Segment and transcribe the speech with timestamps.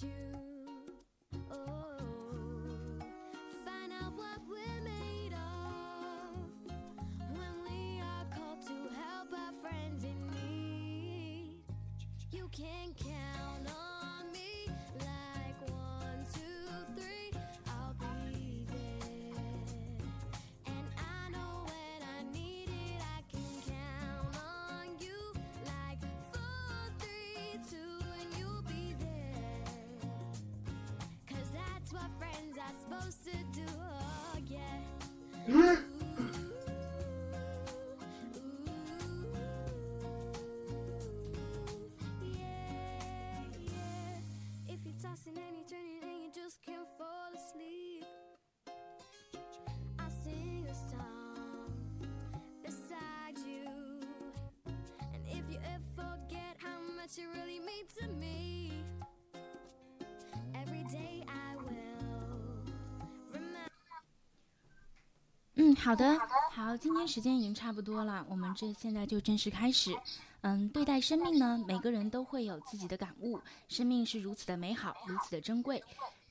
[0.00, 0.08] you.
[1.50, 1.98] Oh,
[3.64, 6.36] find out what we're made of
[7.36, 11.62] when we are called to help our friends in need.
[12.30, 13.21] You can count
[57.12, 58.72] how much you really mean to me,
[60.54, 62.62] every day I will
[63.32, 63.68] remember.
[65.54, 66.18] 嗯，好的，
[66.50, 69.94] 好，今天时间已经差不多了，我们这现在就正式开始。
[70.42, 73.40] 嗯，对待生命呢，每个人都会有自己的感悟。
[73.68, 75.82] 生命是如此的美好，如此的珍贵，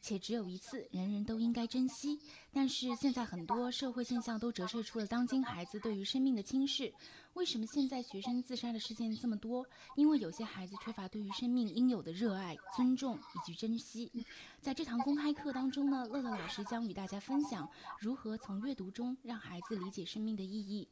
[0.01, 2.19] 且只有一次，人人都应该珍惜。
[2.51, 6.91] 但是现在很多社会现象都折射出了当今孩子对于生命的轻视。
[7.33, 9.65] 为什么现在学生自杀的事件这么多？
[9.95, 14.11] 因为有些孩子缺乏对于生命应有的热爱、尊重以及珍惜。
[14.59, 20.85] 在这堂公开课当中呢，乐乐老师将与大家分享如何从阅读中让孩子理解生命的意义。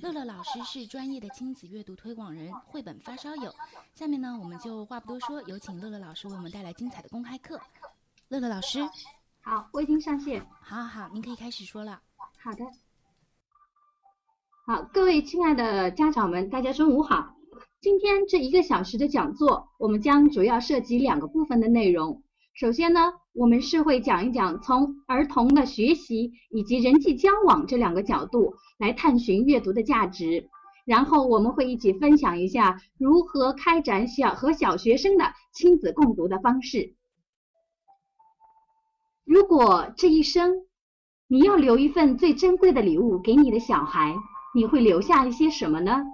[0.00, 3.54] 乐乐老师是专业的亲子阅读推广人、绘本发烧友。
[3.94, 7.60] 下面呢，我们就话不多说，有请乐乐老师为我们带来精彩的公开课。
[8.32, 8.78] 乐乐老师，
[9.42, 10.42] 好，我已经上线。
[10.62, 12.00] 好好好，您可以开始说了。
[12.42, 12.64] 好的。
[14.66, 17.34] 好，各位亲爱的家长们，大家中午好。
[17.82, 22.22] 今天这一个小时的讲座，我们将主要涉及两个部分的内容。
[22.54, 30.48] 首先呢，我们是会讲一讲从儿童的学习以及人际交往这两个角度来探寻阅读的价值。
[30.86, 36.94] 然后我们会一起分享一下如何开展小和小学生的亲子共读的方式。
[39.32, 40.52] 如果这一生
[41.26, 44.14] 你要留一份最珍贵的礼物给你的小孩，
[44.54, 46.04] 你会留下一些什么呢？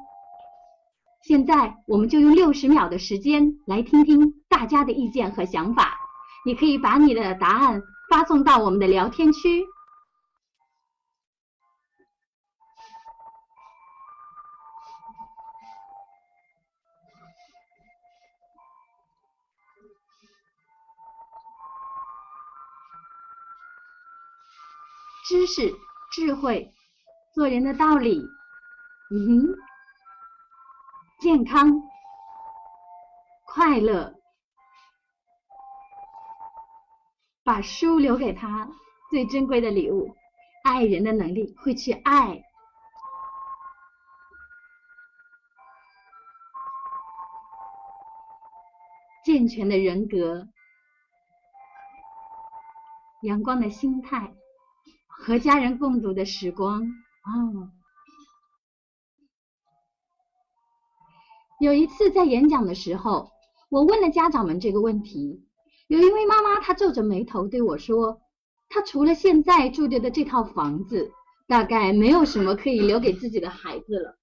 [1.27, 5.99] 现在我们就用六十秒的时间来听听大家的意见和想法。
[6.47, 9.67] 你可以把你的答案发送到我们的聊天区。
[25.29, 25.75] 知识、
[26.11, 26.73] 智慧、
[27.35, 28.19] 做人的道理，
[29.11, 29.55] 嗯，
[31.21, 31.71] 健康、
[33.45, 34.15] 快乐。
[37.45, 38.71] 把书留给他，
[39.11, 40.17] 最珍贵的礼物，
[40.65, 42.43] 爱人的能力，会去爱。
[49.27, 50.49] 健全的人格，
[53.25, 54.35] 阳光的心态，
[55.19, 56.81] 和家人共度的时光。
[56.83, 57.71] 哦，
[61.61, 63.31] 有一次在演讲的时候，
[63.69, 65.45] 我问了家长们这个问题。
[65.89, 68.21] 有一位妈妈，她皱着眉头对我说
[68.71, 71.11] ：“她除了现在住着的这套房子，
[71.47, 74.19] 大概没有什么可以留给自己的孩子了。”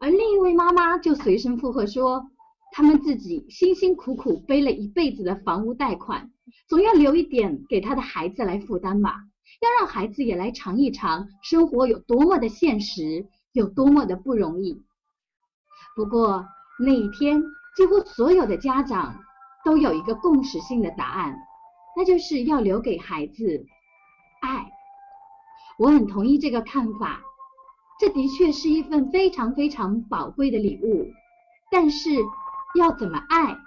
[0.00, 2.26] 而另一位妈妈就随声附和说
[2.72, 6.32] ：“他们自己辛辛苦苦背了一辈子的房屋贷款，
[6.68, 9.16] 总要留一点给他的孩子来负担吧，
[9.60, 14.84] 要让孩子也来尝一尝生活有多么的现实，有多么的不容易。”
[15.96, 16.46] 不过
[16.78, 17.42] 那一天，
[17.76, 19.20] 几乎所有的家长。
[19.64, 21.36] 都有一个共识性的答案，
[21.96, 23.66] 那就是要留给孩子
[24.40, 24.70] 爱。
[25.76, 27.20] 我很同意这个看法，
[27.98, 31.10] 这的确是一份非常非常宝贵的礼物。
[31.68, 32.10] 但是
[32.76, 33.58] 要怎么爱，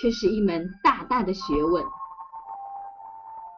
[0.00, 1.84] 却是一门大大的学问。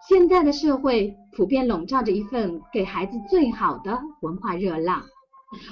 [0.08, 5.03] 现在的社会普遍笼罩着一份给孩子最好的文化热浪，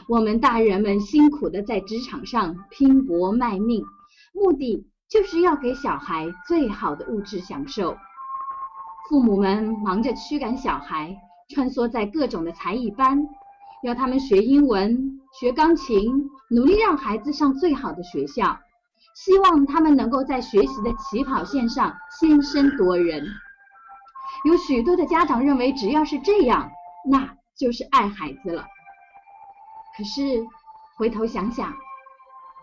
[0.09, 3.85] 我们大人们辛苦的在职场上拼搏卖命，
[4.33, 4.91] 目的。
[5.07, 7.97] 就是要给小孩最好的物质享受，
[9.09, 11.17] 父母们忙着驱赶小孩，
[11.55, 13.25] 穿梭在各种的才艺班，
[13.85, 18.59] 要他们学英文、学钢琴，努力让孩子上最好的学校，
[19.15, 23.25] 希望他们能够在学习的起跑线上先声夺人。
[24.45, 26.71] 有许多的家长认为，只要是这样，
[27.09, 28.67] 那就是爱孩子了。
[29.97, 30.45] 可是
[30.97, 31.75] 回头想想。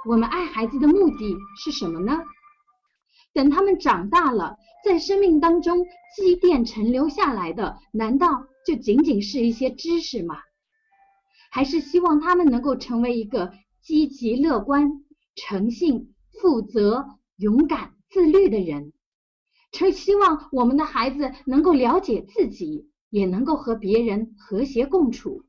[0.04, 2.24] 我们爱孩子的目的是什么呢？
[3.34, 5.86] 等他们长大了，在生命当中
[6.16, 10.38] 积淀陈留下来的，难道就仅仅是一些知识吗？
[11.52, 15.04] 还是希望他们能够成为一个积极乐观、
[15.36, 17.06] 诚信、负责、
[17.38, 18.94] 勇敢、自律的人？
[19.72, 25.44] 是希望我们的孩子能够了解自己，也能够和别人和谐共处？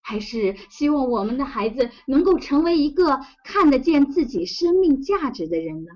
[0.00, 5.90] 还是希望我们的孩子能够成为一个看得见自己生命价值的人呢？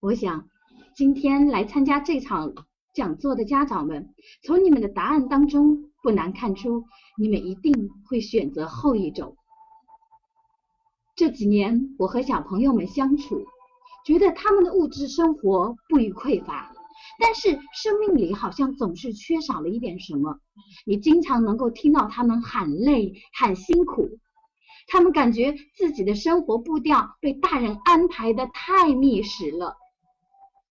[0.00, 0.48] 我想，
[0.94, 2.54] 今天来参加这场
[2.94, 6.84] 讲座的家长们，从你们的答案当中不难看出，
[7.18, 9.36] 你们一定会选择后一种。
[11.14, 13.44] 这几年，我和小朋友们相处，
[14.04, 16.70] 觉得他们的物质生活不予匮乏。
[17.18, 20.38] 但是生命里好像总是缺少了一点什么，
[20.86, 24.08] 你经常能够听到他们喊累、喊辛苦，
[24.88, 29.76] 他们感觉自己的生活步调被大人安排的太密实了，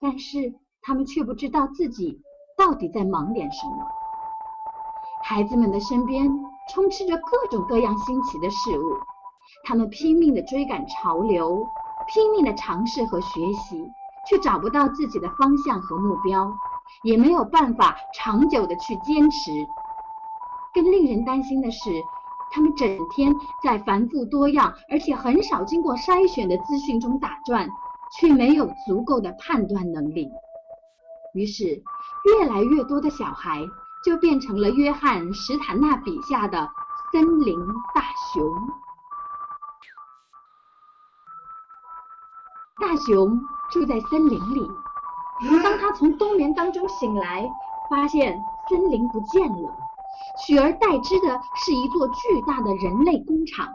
[0.00, 2.20] 但是他们却不知道自己
[2.56, 3.86] 到底在忙点什么。
[5.24, 6.30] 孩子们的身边
[6.72, 8.98] 充斥着各种各样新奇的事物，
[9.64, 11.66] 他们拼命的追赶潮流，
[12.08, 13.92] 拼命的尝试和学习。
[14.28, 16.52] 却找不到自己的方向和目标，
[17.02, 19.50] 也没有办法长久的去坚持。
[20.74, 21.90] 更令人担心的是，
[22.50, 23.34] 他们整天
[23.64, 27.70] 在繁复多样而且很少经过筛选的资讯中打转，
[28.18, 30.28] 却没有足够的判断能力。
[31.32, 33.64] 于是，越来越多的小孩
[34.04, 36.68] 就变成了约翰·史坦纳笔下的
[37.12, 37.58] 森林
[37.94, 38.02] 大
[38.34, 38.44] 熊。
[42.80, 43.40] 大熊。
[43.70, 44.66] 住在森林里，
[45.62, 47.46] 当他从冬眠当中醒来，
[47.90, 49.76] 发现森林不见了，
[50.40, 53.68] 取而代之的是一座巨大的人类工厂。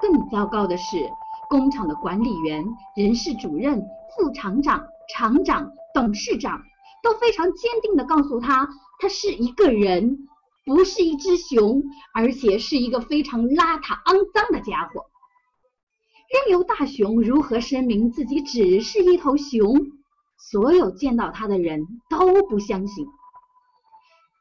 [0.00, 1.08] 更糟糕的是，
[1.48, 2.66] 工厂的管理员、
[2.96, 3.80] 人事主任、
[4.16, 4.82] 副厂长、
[5.14, 6.60] 厂长、董事长
[7.04, 10.26] 都非常坚定地告诉他，他是一个人，
[10.64, 11.80] 不是一只熊，
[12.12, 15.04] 而且是一个非常邋遢、肮脏的家伙。
[16.28, 19.74] 任由大熊如何声明自己只是一头熊，
[20.36, 23.06] 所有见到他的人都不相信。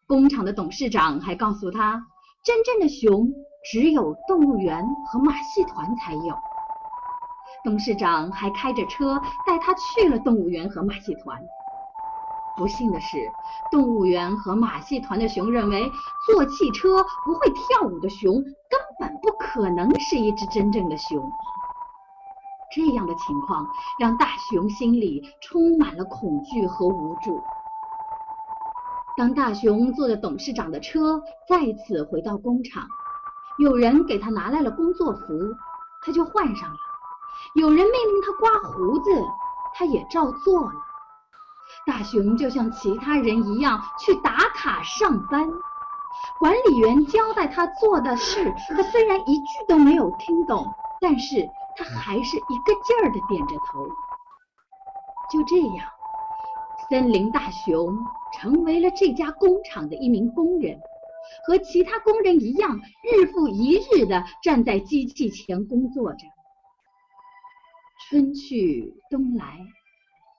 [0.08, 2.08] 工厂的董事长还告诉他，
[2.44, 3.32] 真正的熊
[3.72, 6.36] 只有动物园和马戏团才有。
[7.64, 11.40] 董事长还开着车带他去了动物园和马戏团。
[12.58, 13.18] 不幸的是，
[13.72, 15.92] 动物园和马戏团的熊认为，
[16.26, 21.32] 坐汽车不会跳舞的熊根本不可能是一只真正的熊。
[22.76, 23.66] 这样的情况
[23.98, 27.42] 让大熊心里充满了恐惧和无助。
[29.16, 32.86] 当大熊坐着董事长的车再次回到工厂，
[33.58, 35.56] 有人给他拿来了工作服，
[36.02, 36.76] 他就换上了；
[37.54, 39.10] 有人命令他刮胡子，
[39.74, 40.74] 他也照做了。
[41.88, 45.50] 大熊就像其他人一样去打卡上班。
[46.40, 51.48] 管理员交代他做的事，他虽然一句都没有听懂，但是。
[51.78, 53.88] 他还是一个劲儿的点着头。
[55.32, 55.88] 就这样，
[56.90, 57.98] 森林大熊
[58.34, 60.80] 成为了这家工厂的一名工人，
[61.48, 66.26] 和其他工人一样，日复一日的站在机器前工作着。
[68.08, 69.60] 春去冬来，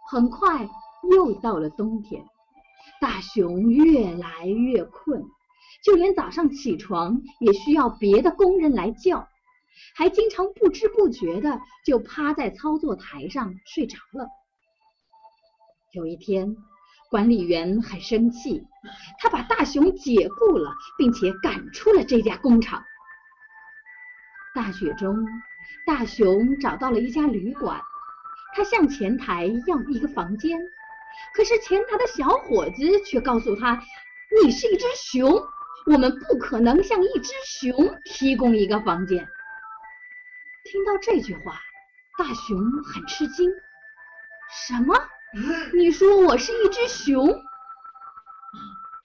[0.09, 0.69] 很快
[1.11, 2.25] 又到了冬天。
[3.01, 5.25] 大熊越来越困，
[5.83, 9.27] 就连早上起床也需要别的工人来叫。
[9.95, 14.27] 还经常不知不觉的就趴在操作台上睡着了。
[15.93, 16.57] 有一天，
[17.11, 18.63] 管理员很生气，
[19.19, 22.85] 他把大熊解雇了，并且赶出了这家工厂。
[24.55, 25.17] 大雪中，
[25.87, 27.81] 大熊找到了一家旅馆，
[28.55, 30.59] 他向前台要一个房间，
[31.35, 33.83] 可是前台的小伙子却告诉他
[34.43, 35.31] ：“你是一只熊，
[35.87, 37.73] 我们不可能向一只熊
[38.05, 39.27] 提供一个房间。”
[40.67, 41.61] 听到这句话，
[42.19, 43.49] 大熊很吃惊。
[44.69, 44.95] 什么？
[45.75, 47.41] 你说我是一只熊？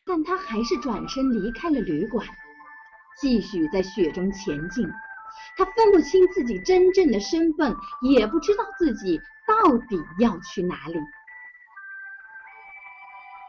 [0.05, 2.25] 但他还是转身离开了旅馆，
[3.19, 4.89] 继续在雪中前进。
[5.55, 10.99] 他分不清自己真正的身份，也不知道自己到底要去哪里。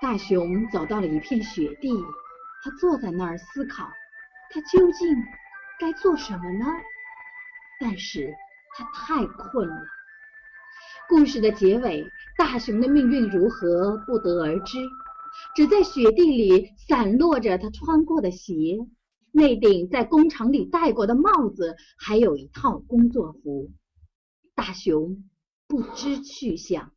[0.03, 1.91] 大熊走到了一片雪地，
[2.63, 3.91] 他坐在那儿思考，
[4.51, 5.17] 他究竟
[5.79, 6.67] 该做什么呢？
[7.83, 8.33] 但是
[8.77, 9.83] 他太困了。
[11.09, 12.07] 故事的结尾，
[12.39, 14.79] 大熊的命运如何不得而知，
[15.57, 18.79] 只在雪地里散落着他穿过的鞋、
[19.33, 23.73] 那顶在工厂里戴过的帽子，还有一套工作服。
[24.55, 25.29] 大熊
[25.67, 26.93] 不知去向。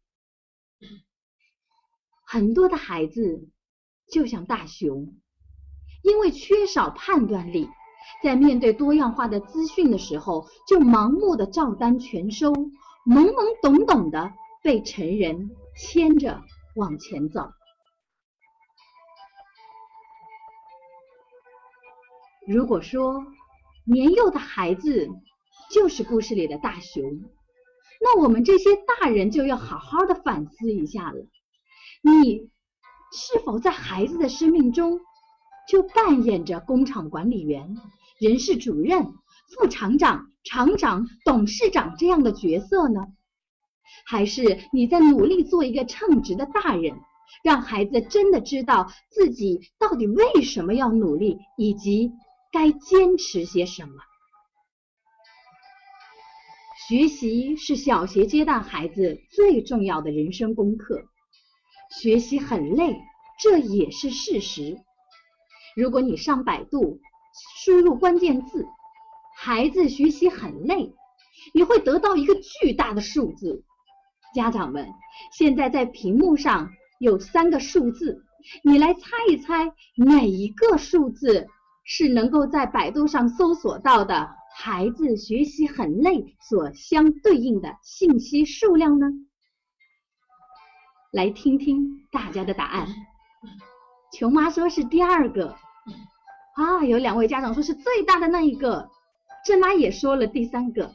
[2.28, 3.50] 很多的孩子
[4.12, 5.16] 就像大熊，
[6.04, 7.68] 因为缺少判断力，
[8.24, 14.34] 在面对多样化的资讯的时候，就盲目的照单全收，懵懵懂懂的
[14.64, 16.42] 被成人牵着
[16.76, 17.52] 往前走。
[22.48, 23.26] 如果说
[23.86, 25.10] 年幼的孩子
[25.72, 27.04] 就是故事里的大熊，
[28.02, 31.26] 那我们这些大人就要好好的反思一下了。
[32.04, 32.52] 你
[33.12, 35.00] 是否在孩子的生命中
[35.68, 37.76] 就扮演着工厂管理员、
[38.20, 39.04] 人事主任、
[39.50, 43.08] 副厂长、厂长、董事长这样的角色呢？
[44.08, 47.00] 还是你在努力做一个称职的大人，
[47.44, 52.12] 让孩子真的知道自己到底为什么要努力，以及
[52.52, 53.94] 该坚持些什么？
[56.88, 61.02] 学习是小学阶段孩子最重要的人生功课。
[62.02, 62.96] 学习很累，
[63.42, 64.78] 这也是事实。
[65.76, 67.00] 如果你上百度
[67.62, 68.66] 输入关键字
[69.38, 70.96] “孩子学习很累”，
[71.54, 73.64] 你会得到一个巨大的数字。
[74.34, 74.88] 家长们，
[75.38, 78.24] 现在在屏幕上有三个数字，
[78.64, 81.48] 你来猜一猜哪一个数字
[81.84, 89.08] 是能够在百度上搜索到的“孩子学习很累”所相对应的信息数量呢？
[91.12, 92.88] 来听听大家的答案。
[94.18, 95.56] 琼妈说是第二个，
[96.56, 98.90] 啊，有两位家长说是最大的那一个，
[99.46, 100.94] 郑妈也说了第三个。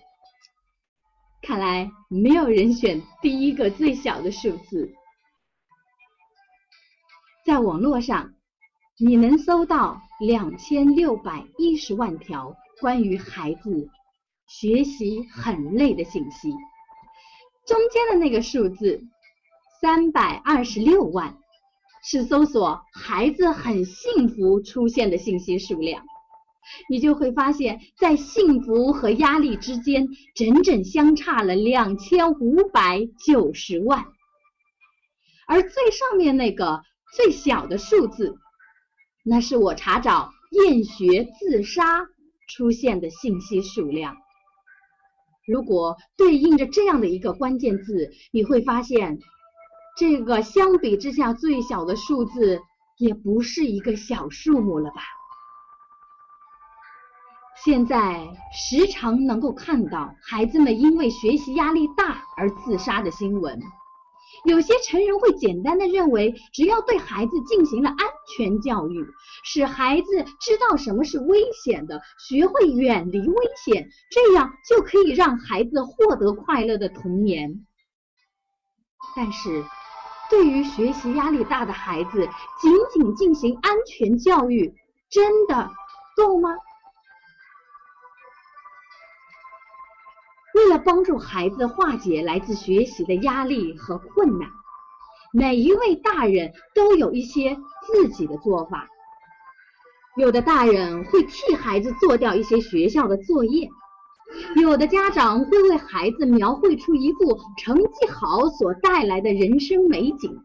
[1.43, 4.93] 看来没有人选第一个最小的数字。
[7.47, 8.35] 在网络上，
[8.99, 13.89] 你能搜到两千六百一十万条关于孩子
[14.47, 16.51] 学习很累的信息，
[17.67, 19.01] 中间的那个数字。
[19.81, 21.39] 三百二十六万
[22.03, 26.03] 是搜索孩子很幸福出现的信息数量，
[26.89, 34.07] 你就会发现，在幸福和压力之间，整整相差了两千五百九十万。
[35.47, 36.83] 而最上面那个
[37.15, 38.39] 最小的数字，
[39.25, 42.07] 那是我查找厌学自杀
[42.49, 44.17] 出现的信息数量。
[45.47, 49.19] 如果对应着这样的一个关键字，你会发现。
[50.01, 52.63] 这个相比之下最小的数字，
[52.97, 55.03] 也不是一个小数目了吧？
[57.63, 63.61] 现在时常能够看到孩子们因为学习压力大而自杀的新闻。
[64.47, 67.99] 有些成人会简单的认为，只要对孩子进行了安
[68.35, 69.07] 全教育，
[69.45, 73.35] 使孩子知道什么是危险的，学会远离危
[73.67, 77.67] 险，这样就可以让孩子获得快乐的童年。
[79.15, 79.63] 但是。
[80.31, 82.29] 对于学习压力大的孩子，
[82.61, 84.73] 仅仅进行安全教育，
[85.11, 85.71] 真的
[86.17, 86.57] 够吗？
[90.55, 94.49] 为了帮助孩子化解来自学习的压力和困难，
[95.33, 97.57] 每一位大人都有一些
[97.87, 98.89] 自己的做法。
[100.17, 103.69] 有的大人会替孩子做掉一些学校的作业。
[104.57, 110.41] 有的家长会为孩子描绘出一幅成绩好所带来的人生美景，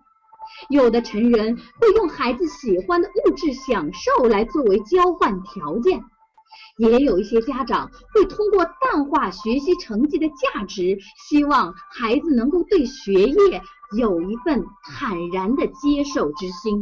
[0.70, 6.04] 有的成人会用孩子喜欢的物质享受来作为交换条件，
[6.78, 10.98] 也有一些家长会通过淡化学习成绩的价值，
[11.30, 13.62] 希望孩子能够对学业
[13.98, 16.82] 有一份坦然的接受之心。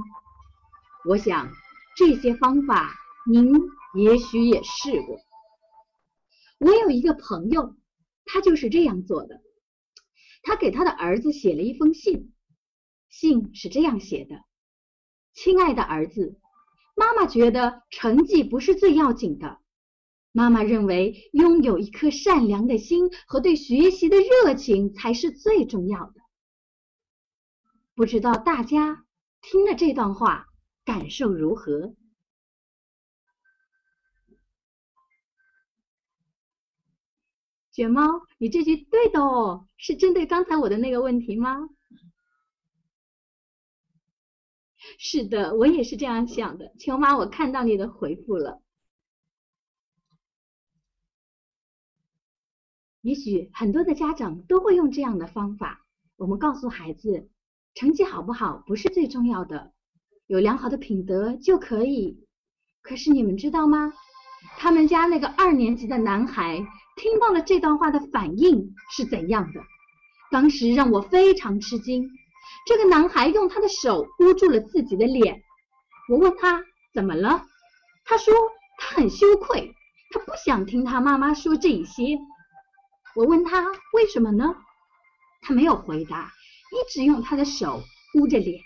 [1.05, 1.49] 我想
[1.97, 2.91] 这些方法
[3.25, 3.53] 您
[3.93, 5.17] 也许也试过。
[6.63, 7.75] 我有一个朋友，
[8.23, 9.41] 他就是这样做的。
[10.43, 12.33] 他给他的儿子写了一封信，
[13.09, 14.35] 信是这样写的
[15.35, 16.39] ：“亲爱的儿子，
[16.95, 19.59] 妈妈觉得成绩不是最要紧的，
[20.31, 26.15] 妈妈认为拥有一颗善良的心和对学习的热情才是最重要的。
[27.93, 29.05] 不知道大家
[29.41, 30.47] 听了这段话
[30.85, 31.93] 感受如何？”
[37.73, 41.69] 卷猫，你这句对的哦，是针对刚才我的那个问题吗？
[44.99, 46.71] 是的，我也是这样想的。
[46.77, 48.61] 球妈，我看到你的回复了。
[53.01, 55.83] 也许很多的家长都会用这样的方法。
[56.15, 57.27] 我们告诉孩子，
[57.73, 59.73] 成绩好不好不是最重要的，
[60.27, 62.23] 有良好的品德就可以。
[62.83, 63.91] 可是你们知道吗？
[64.59, 66.63] 他们家那个二年级的男孩。
[66.95, 69.61] 听到了这段话的反应是怎样的？
[70.31, 72.09] 当时让我非常吃惊。
[72.65, 75.43] 这个男孩用他的手捂住了自己的脸。
[76.09, 77.45] 我问他怎么了，
[78.05, 78.33] 他说
[78.77, 79.73] 他很羞愧，
[80.11, 82.17] 他不想听他妈妈说这些。
[83.15, 84.55] 我问他为什么呢？
[85.41, 86.31] 他没有回答，
[86.71, 87.81] 一直用他的手
[88.15, 88.59] 捂着脸。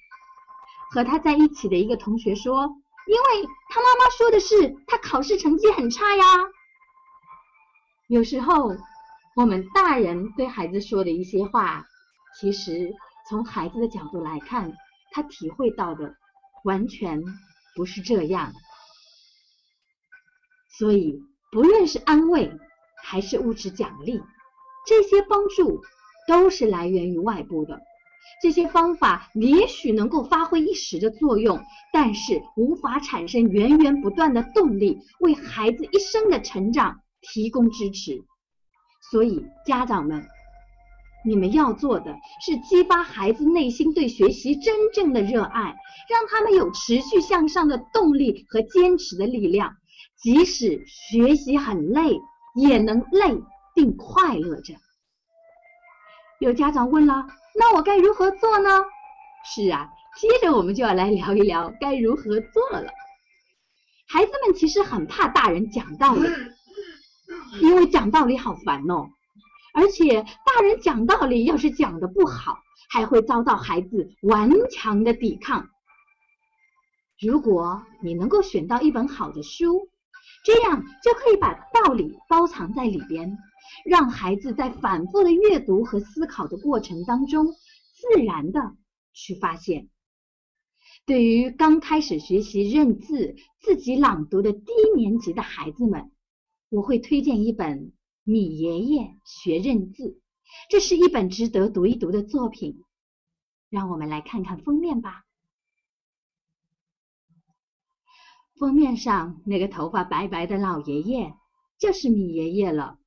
[0.92, 2.64] 和他在一起的一个同学说，
[3.08, 6.24] 因为他妈妈说的是他考试成绩很差呀。
[8.08, 8.74] 有时候，
[9.36, 11.86] 我们大人对孩子说的一些话，
[12.40, 12.94] 其实
[13.30, 14.72] 从孩子的角度来看，
[15.12, 16.16] 他体会到的
[16.64, 17.22] 完全
[17.76, 18.54] 不是这样。
[20.70, 21.22] 所以，
[21.52, 22.50] 不论是安慰
[23.04, 24.22] 还是物质奖励，
[24.88, 25.82] 这些帮助
[26.30, 27.82] 都是来源于外部的。
[28.42, 31.62] 这些方法也许能够发挥一时的作用，
[31.92, 37.02] 但是无法产生源源不断的动力，为孩子一生的成长。
[37.34, 38.24] 提供支持，
[39.12, 40.26] 所以家长们，
[41.26, 42.16] 你们要做的
[42.46, 45.76] 是激发孩子内心对学习真正的热爱，
[46.10, 49.76] 让他们有持续向上的动力和坚持的力量，
[50.16, 52.20] 即使学习很累，
[52.56, 53.42] 也能累
[53.76, 54.74] 并快乐着。
[56.40, 58.70] 有家长问了，那我该如何做呢？
[59.44, 62.92] 是啊，接着我们就要来聊一聊该如何做了。
[64.08, 66.30] 孩子们其实很怕大人讲道理。
[67.62, 69.10] 因为讲道理好烦哦，
[69.74, 75.70] 而且大人讲道理要是讲的不好，还会遭到孩子顽强的抵抗。
[77.20, 79.90] 如果你能够选到一本好的书，
[80.44, 83.38] 这样就可以把道理包藏在里边，
[83.86, 88.76] 让孩子在反复的阅读和思考的过程当中，自然的
[89.14, 89.90] 去发现。
[91.06, 96.12] 对于刚开始学习认字、自己朗读的低年级的孩子们。
[96.70, 97.80] 我会推荐一本
[98.24, 100.04] 《米爷爷学认字》，
[100.70, 102.84] 这是一本值得读一读的作品。
[103.70, 105.26] 让我们来看看封面吧。
[108.58, 111.34] 封面上那个头发白白的老爷爷
[111.78, 113.00] 就是米爷爷了。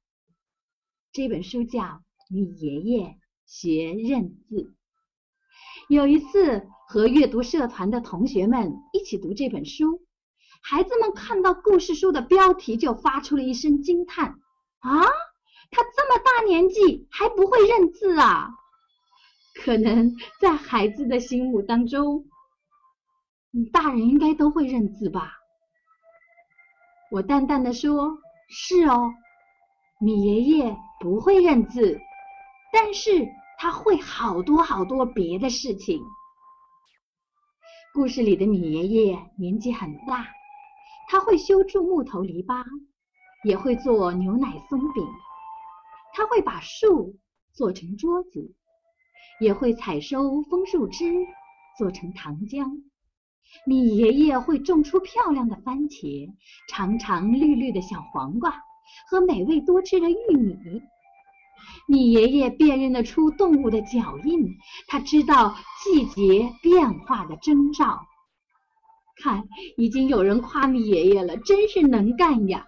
[1.12, 1.82] 这本书叫
[2.28, 4.56] 《米爷爷学认字》。
[5.88, 10.06] 有一次和阅读社团的同学们一起读这本书。
[10.62, 14.38] 孩子们看到故事书的标题，就发出了一声惊叹
[14.80, 15.00] ：“啊，
[15.70, 18.50] 他这么大年纪还不会认字啊！”
[19.64, 22.24] 可能在孩子的心目当中，
[23.72, 25.32] 大人应该都会认字吧？
[27.10, 28.18] 我淡淡的说
[28.48, 29.10] ：“是哦，
[29.98, 31.98] 米爷爷不会认字，
[32.72, 33.26] 但是
[33.58, 36.00] 他会好多好多别的事情。”
[37.92, 40.28] 故事里的米爷爷年纪很大。
[41.10, 42.64] 他会修筑木头篱笆，
[43.42, 45.04] 也会做牛奶松饼。
[46.14, 47.18] 他会把树
[47.52, 48.54] 做成桌子，
[49.40, 51.12] 也会采收枫树枝
[51.76, 52.64] 做成糖浆。
[53.66, 56.32] 米爷爷会种出漂亮的番茄、
[56.68, 58.62] 长长绿绿的小黄瓜
[59.08, 60.56] 和美味多汁的玉米。
[61.88, 68.06] 米爷爷辨认得出动物的脚印，他知道季节变化的征兆。
[69.22, 69.44] 看，
[69.76, 72.66] 已经有人夸米爷爷了，真是能干呀！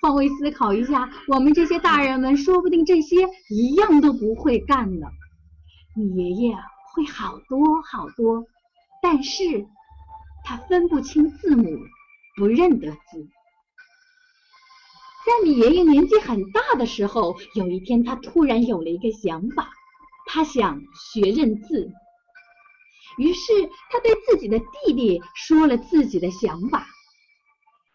[0.00, 3.16] 换位思考一下，我们这些大人们说不定这些
[3.50, 5.06] 一样都不会干呢。
[5.94, 6.56] 你爷爷
[6.94, 8.46] 会好多好多，
[9.02, 9.66] 但是
[10.44, 11.68] 他分不清字母，
[12.36, 13.28] 不认得字。
[15.26, 19.68] 在你爷爷年纪很大的时候，有一天他突然有了一个想法，
[20.26, 20.80] 他想
[21.12, 21.92] 学认字。
[23.18, 23.52] 于是，
[23.90, 26.86] 他对自己的弟弟说了自己的想法。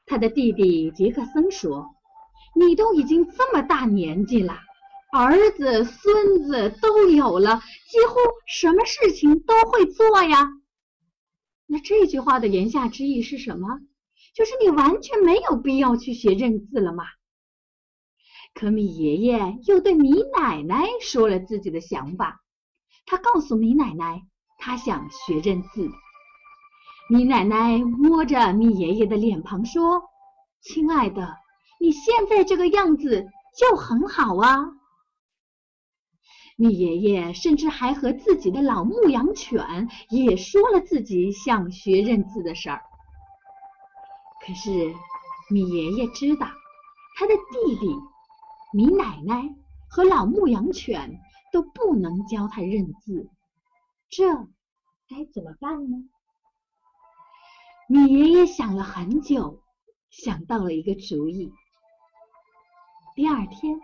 [0.05, 1.95] 他的弟弟杰克森说
[2.55, 4.59] ：“你都已经这么大年纪了，
[5.11, 10.47] 儿子、孙子都有了，几乎什么事情都会做呀。”
[11.65, 13.79] 那这句话的言下之意是什么？
[14.35, 17.05] 就是你完全没有必要去学认字了吗？
[18.53, 22.43] 可米爷爷又对米奶奶说了自己的想法。
[23.05, 24.21] 他告诉米奶奶。
[24.65, 25.91] 他想学认字。
[27.07, 30.01] 米奶奶摸着米爷爷的脸庞说
[30.59, 31.37] ：“亲爱的，
[31.79, 34.65] 你现在这个样子就很好啊。”
[36.57, 42.81] 米爷爷甚至还和自己的老牧羊犬也说了自己想学认字的事儿。
[44.43, 44.95] 可是
[45.51, 46.47] 米爷爷知道，
[47.19, 47.95] 他的弟弟、
[48.73, 49.47] 米奶奶
[49.87, 51.19] 和老牧羊犬
[51.51, 53.29] 都不能教他认字。
[54.09, 54.47] 这
[55.15, 56.09] 该怎么办呢？
[57.87, 59.63] 米爷爷想了很久，
[60.09, 61.53] 想到了一个主意。
[63.15, 63.79] 第二天，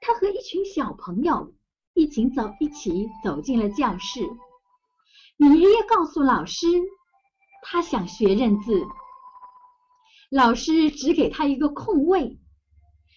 [0.00, 1.52] 他和一群小朋友
[1.92, 4.26] 一起走，一起走进了教室。
[5.36, 6.66] 米爷爷告诉老师，
[7.62, 8.86] 他想学认字。
[10.30, 12.38] 老师只给他一个空位，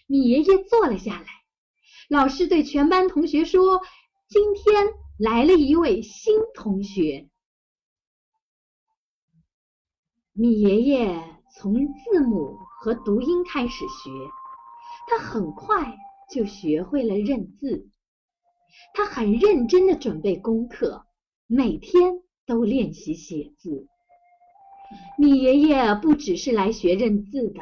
[0.06, 1.28] 米爷爷坐了下来。
[2.10, 3.82] 老师对全班同学说
[4.28, 7.30] ：“今天来了一位新同学。”
[10.40, 11.20] 米爷爷
[11.50, 14.12] 从字母和读音开始学，
[15.08, 15.98] 他很快
[16.32, 17.90] 就学会了认字。
[18.94, 21.08] 他很认真的准备功课，
[21.48, 23.88] 每天都练习写字。
[25.18, 27.62] 米爷爷不只是来学认字的，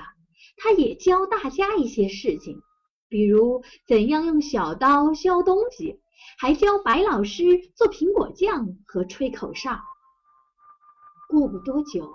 [0.58, 2.60] 他也教大家一些事情，
[3.08, 6.02] 比如怎样用小刀削东西，
[6.38, 9.80] 还教白老师做苹果酱和吹口哨。
[11.30, 12.14] 过不多久，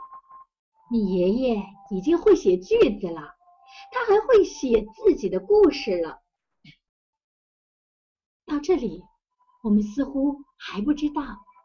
[0.90, 3.36] 米爷爷已经会写句子了，
[3.92, 6.20] 他还会写自己的故事了。
[8.44, 9.04] 到这里，
[9.62, 11.22] 我们似乎还不知道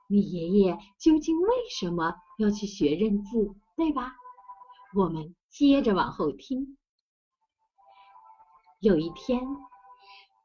[0.08, 4.14] 米爷爷究竟为什么要去学认字，对吧？
[4.96, 6.78] 我们接着往后听。
[8.80, 9.42] 有一天，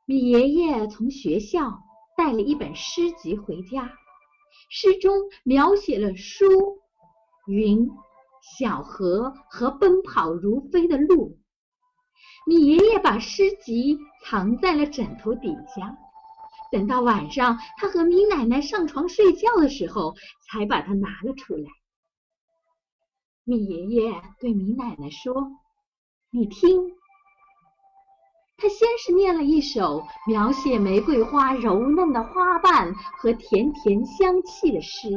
[0.07, 1.83] 米爷爷从学校
[2.16, 3.93] 带了一本诗集回家，
[4.71, 5.12] 诗中
[5.45, 6.47] 描写了书、
[7.47, 7.90] 云、
[8.42, 11.38] 小河和奔跑如飞的鹿。
[12.46, 15.96] 米爷爷把诗集藏在了枕头底下。
[16.72, 20.14] 等到晚上，他和米奶奶上床睡觉的时候，
[20.48, 21.64] 才把它拿了出来。
[23.44, 25.50] 米爷爷对米奶奶说
[26.31, 26.92] ：“你听。”
[28.57, 35.09] 他先是念了一首描写玫瑰花柔嫩的花瓣和甜甜香气的诗，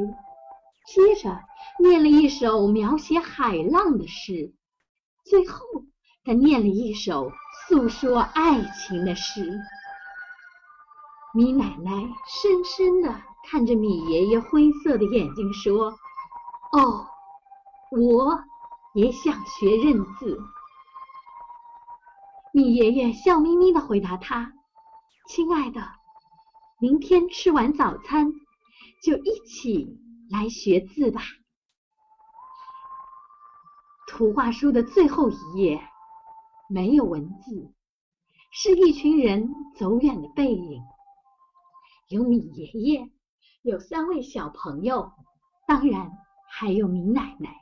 [0.85, 1.39] 接着
[1.79, 4.53] 念了一首描写海浪的诗，
[5.25, 5.65] 最后
[6.23, 7.31] 他念了一首
[7.67, 9.59] 诉说爱情的诗。
[11.33, 11.91] 米奶奶
[12.27, 15.97] 深深地看着米爷爷灰色的眼睛，说
[16.73, 17.07] ：“哦，
[17.91, 18.43] 我
[18.93, 20.39] 也想学认字。”
[22.53, 24.53] 米爷爷笑眯眯地回答他
[25.27, 25.81] ：“亲爱的，
[26.79, 28.31] 明天吃完早餐
[29.01, 29.97] 就一起
[30.33, 31.21] 来学字吧。”
[34.09, 35.81] 图画书的最后一页
[36.69, 37.73] 没有文字，
[38.51, 40.81] 是一群人走远的背影。
[42.09, 43.09] 有米爷爷，
[43.63, 45.11] 有三位小朋友，
[45.67, 46.11] 当然
[46.51, 47.55] 还有米奶奶。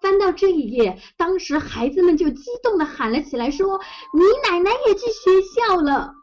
[0.00, 3.78] 翻到这一页，当时孩子们就激动地喊了起来，说
[4.12, 6.14] ：“米奶奶也去学校了。”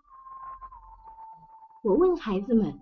[1.84, 2.80] 我问孩子们：“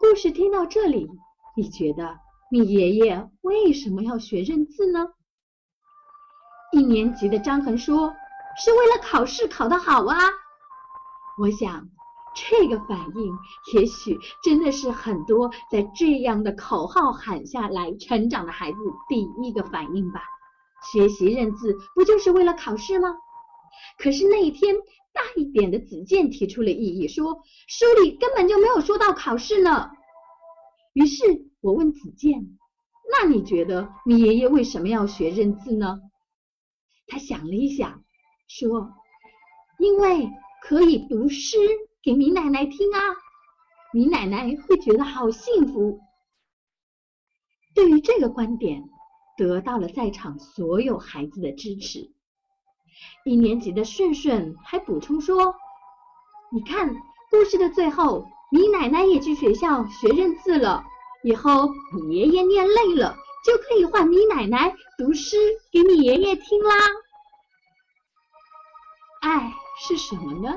[0.00, 1.08] 故事听到这里，
[1.56, 2.18] 你觉得
[2.50, 5.08] 你爷爷为什么要学认字呢？”
[6.72, 8.14] 一年级的张恒说
[8.58, 10.16] ：“是为了考试考得好啊。”
[11.40, 11.88] 我想。
[12.36, 13.38] 这个反应，
[13.74, 20.20] 也许真的是很多在这样的口号喊下来成长的孩子第一个反应吧。
[20.92, 23.14] 学习认字不就是为了考试吗？
[23.98, 24.74] 可是那一天，
[25.12, 29.92] 大一点的子健提出了异议，说书里根本就没有说到考试呢。
[30.94, 31.22] 于是
[31.60, 32.56] 我问子健
[33.12, 36.00] ：“那你觉得你爷爷为什么要学认字呢？”
[37.06, 38.02] 他想了一想，
[38.48, 38.94] 说
[39.78, 40.30] ：“因为
[40.62, 41.58] 可以读诗。”
[42.04, 43.00] 给米奶奶听啊，
[43.94, 46.00] 米奶奶会觉得好幸福。
[47.74, 48.84] 对于这个观点，
[49.38, 52.12] 得到了在场所有孩子的支持。
[53.24, 55.54] 一年级的顺顺还补充说
[56.52, 56.94] ：“你看，
[57.30, 60.84] 故事的最后，你奶奶也去学校学认字了。
[61.24, 65.36] 以后你爷爷念累了，就可以换你奶奶读诗
[65.72, 66.76] 给你爷爷听啦。”
[69.22, 70.56] 爱是什么呢？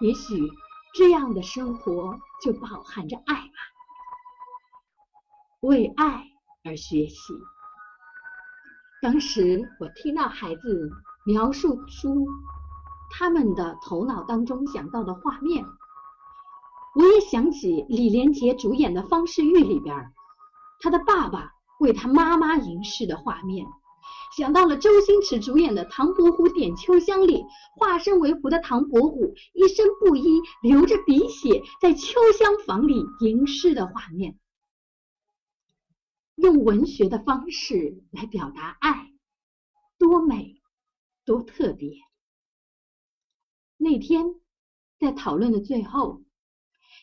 [0.00, 0.50] 也许
[0.94, 3.52] 这样的生活就饱含着爱吧，
[5.60, 6.24] 为爱
[6.64, 7.34] 而学习。
[9.02, 10.90] 当时我听到孩子
[11.26, 12.26] 描述出
[13.10, 15.66] 他们的头脑当中想到的画面，
[16.96, 19.94] 我也想起李连杰主演的《方世玉》里边，
[20.80, 23.66] 他的爸爸为他妈妈吟诗的画面。
[24.34, 27.44] 想到了周星驰主演的《唐伯虎点秋香》里，
[27.76, 34.38] 化身为狐的唐伯虎一身布衣，流着鼻血，在秋香房里吟诗的画面。
[36.36, 39.12] 用文学的方式来表达爱，
[39.98, 40.62] 多美，
[41.26, 41.92] 多特别。
[43.76, 44.34] 那天
[44.98, 46.22] 在讨论的最后。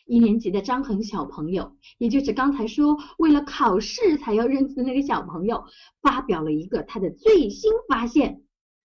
[0.06, 5.64] 一年级的张恒小朋友，也就是刚才说为了考试才要认字的那个小朋友，
[6.02, 8.42] 发表了一个他的最新发现。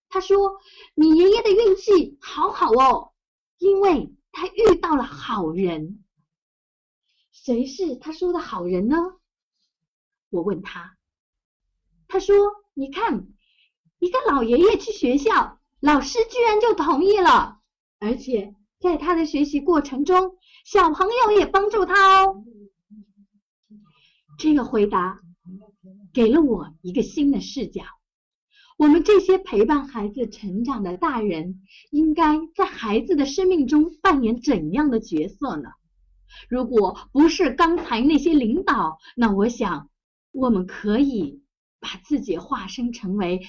[0.09, 0.57] 他说
[0.95, 3.11] ：“你爷爷的运气好好哦，
[3.59, 6.03] 因为他遇到了好人。
[7.31, 8.97] 谁是他说的好人呢？
[10.31, 10.97] 我问他，
[12.07, 12.35] 他说
[12.73, 13.27] ：“你看，
[13.99, 17.59] 一个老爷爷去学校，老师居然就同意了，
[17.99, 20.37] 而且在他的学习过程中，
[20.71, 22.43] 小朋友也帮助他哦。”
[24.37, 25.19] 这个回答
[26.13, 27.81] 给了我一个新的视角。
[28.77, 35.69] 我们这些陪伴孩子成长的大人，应该在孩子的生命中扮演怎样的角色呢？
[36.47, 39.89] 如果不是刚才那些领导，那我想，
[40.31, 41.41] 我们可以
[41.79, 43.41] 把自己化身成为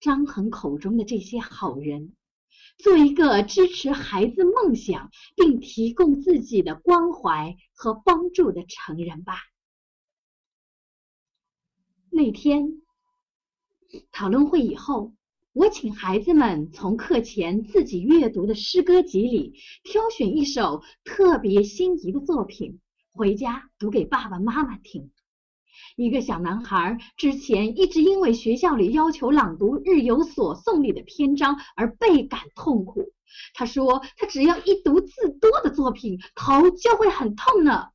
[0.00, 2.12] 张恒口中的这些好人，
[2.78, 9.38] 做一个支持孩子梦想并提供自己的关怀和帮助的成人吧。
[12.10, 12.82] 那天。
[14.10, 15.14] 讨论会以后，
[15.52, 22.80] 我请孩子们从课前自己阅读的诗歌集里挑选一首特别心仪的作品，
[23.12, 25.12] 回家读给爸爸妈妈听。
[25.96, 33.14] 一个小男孩之前一直因为学校里要求朗读《日有所诵》里的篇章而倍感痛苦。
[33.54, 37.88] 他说：“他只要一读字多的作品，头就会很痛呢。”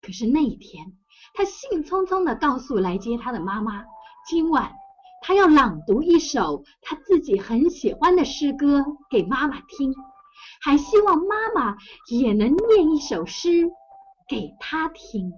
[0.00, 0.96] 可是那一天，
[1.34, 3.84] 他兴冲冲地告诉来接他的妈妈。
[4.28, 4.72] 今晚，
[5.22, 9.92] 他要朗读一首他自己很喜欢的诗歌给妈妈听，
[10.62, 11.76] 还希望妈妈
[12.12, 13.68] 也能念一首诗
[14.28, 15.32] 给他听。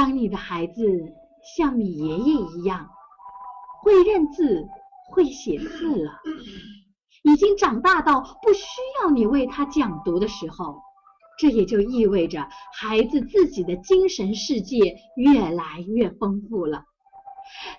[0.00, 1.12] 当你的孩子
[1.44, 2.88] 像你爷爷一样
[3.82, 4.66] 会认字、
[5.10, 6.12] 会写字了，
[7.22, 8.64] 已经长大到不需
[9.02, 10.80] 要你为他讲读的时候。
[11.38, 16.84] 这也就意味着孩子自己的精神世界越来越丰富了，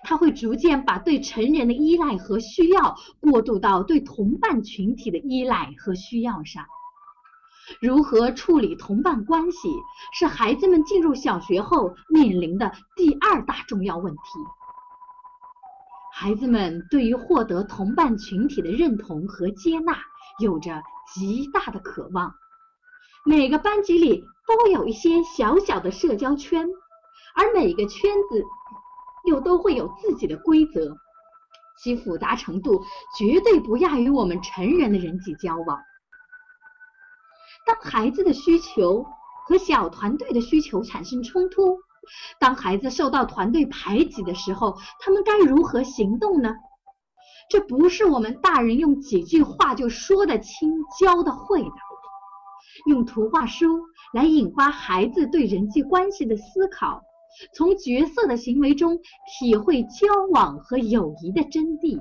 [0.04, 6.66] 他会逐渐把对成人的依赖和需要过渡到对同伴群体的依赖和需要上。
[7.80, 9.68] 如何处理同伴关系，
[10.12, 14.20] 是孩子们进入小学后面临的第二大重要问题。
[16.14, 19.96] 孩子们对于获得同伴群体的认同和接纳，
[20.38, 20.82] 有着
[21.14, 22.34] 极大的渴望。
[23.24, 26.68] 每个班级里都有一些小小的社交圈，
[27.34, 28.44] 而每个圈子
[29.24, 30.96] 又都会有自己的规则，
[31.78, 32.82] 其复杂程度
[33.16, 35.80] 绝对不亚于我们成人的人际交往。
[37.66, 39.04] 当孩子的需求
[39.46, 41.78] 和小团队的需求产生冲突，
[42.40, 46.54] 当孩子受到团队排挤的时候，他们该如何行动呢？
[47.50, 51.70] 这不是我们大人用几句话就说得清、教得会的。
[52.86, 53.66] 用图画书
[54.14, 57.02] 来引发孩子对人际关系的思考，
[57.54, 58.98] 从角色的行为中
[59.38, 62.00] 体会交往和友谊的真谛，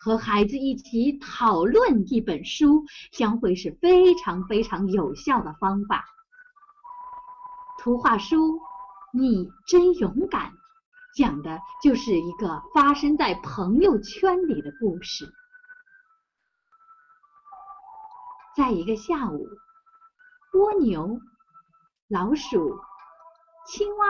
[0.00, 6.04] 和孩子一起讨论一本书，将会是非常非常有效的方法。
[7.78, 8.56] 图画书
[9.12, 10.50] 《你真勇敢》
[11.14, 15.32] 讲的就是一个发生在朋友圈里的故事。
[18.56, 19.46] 在一个下午。
[20.52, 21.20] 蜗牛、
[22.08, 22.76] 老鼠、
[23.68, 24.06] 青蛙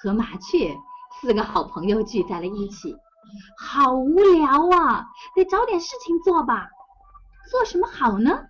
[0.00, 0.74] 和麻雀
[1.20, 2.96] 四个好朋友聚在了一起，
[3.58, 5.06] 好无聊啊！
[5.34, 6.68] 得找点事情做吧。
[7.50, 8.46] 做什么好呢？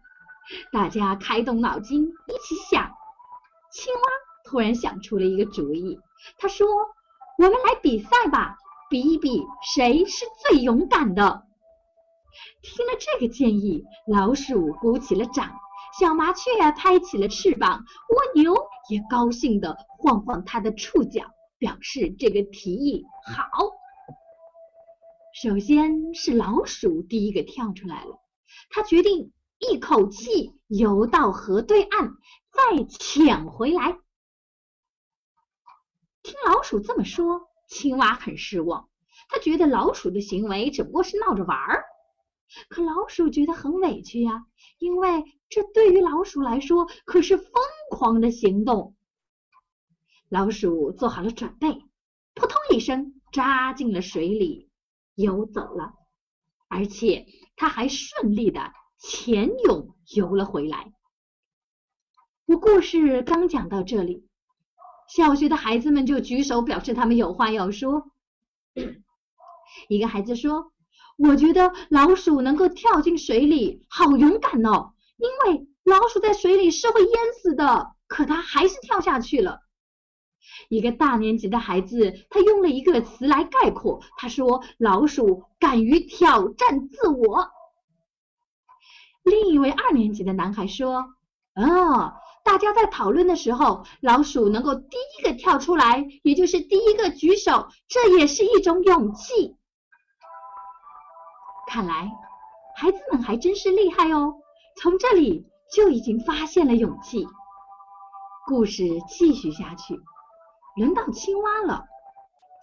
[0.72, 2.90] 大家开动脑筋，一起想。
[3.72, 4.00] 青蛙
[4.44, 6.00] 突然想出了一个主意，
[6.38, 6.66] 他说
[7.38, 8.56] ：“我们来比赛吧，
[8.88, 11.44] 比一比谁是最勇敢的。”
[12.62, 15.50] 听了这个建议，老鼠鼓起了掌。
[15.98, 18.54] 小麻雀拍起了翅膀，蜗牛
[18.88, 21.24] 也高兴地晃晃它的触角，
[21.58, 23.48] 表示这个提议好。
[25.42, 28.20] 首先是老鼠第一个跳出来了，
[28.68, 32.12] 它决定一口气游到河对岸，
[32.52, 33.98] 再潜回来。
[36.22, 38.90] 听老鼠这么说，青蛙很失望，
[39.30, 41.84] 他觉得老鼠的行为只不过是闹着玩儿。
[42.68, 44.44] 可老鼠觉得很委屈呀，
[44.76, 47.50] 因为这对于老鼠来说可是疯
[47.90, 48.94] 狂的行动。
[50.28, 51.82] 老鼠做好了准备，
[52.34, 54.68] 扑通一声扎进了水里，
[55.20, 55.92] 游走了，
[56.68, 60.92] 而且他还顺利的潜泳游了回来。
[62.46, 64.26] 我故事刚讲到这里，
[65.08, 68.10] 小学的孩子们就举手表示他们有话要说。
[69.88, 70.72] 一个孩子说。
[71.22, 74.94] 我觉得老鼠能够跳进水里，好勇敢哦！
[75.18, 79.60] 因为老鼠在水里是会淹死的，可它还是跳下去了。
[80.68, 87.50] 一个大年级的孩子，他用了一个词来概括，他说：“老鼠敢于挑战自我。”
[89.24, 91.14] 另一位二年级的男孩说
[91.54, 99.56] ：“哦，大家在讨论的时候，老鼠能够第一个跳出来，也就是第一个举手，这也是一种勇气。
[101.68, 102.10] 看来
[102.76, 104.34] 孩子们还真是厉害哦，
[104.80, 107.26] 从这里就已经发现了勇气。”
[108.46, 110.00] 故事继续下去，
[110.80, 111.84] 轮到青蛙了。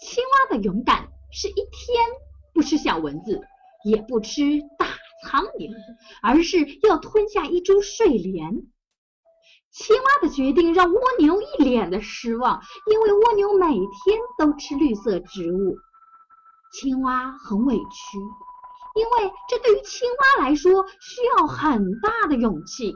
[0.02, 2.04] 青蛙的勇敢是一天
[2.52, 3.42] 不吃小蚊子，
[3.86, 4.42] 也不吃
[4.80, 4.88] 大
[5.24, 5.72] 苍蝇，
[6.24, 8.64] 而是要吞下一株睡莲。
[9.72, 12.60] 青蛙的决定让蜗牛一脸的失望，
[12.92, 15.78] 因为蜗牛每天都吃绿色植物。
[16.74, 18.18] 青蛙很委屈，
[18.96, 22.96] 因为这对于青蛙来说需要很大的勇气。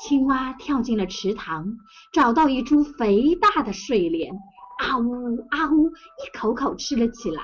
[0.00, 1.78] 青蛙跳进了池塘，
[2.12, 4.34] 找到一株肥大的睡莲。
[4.78, 7.42] 啊呜啊呜，一口口吃了起来。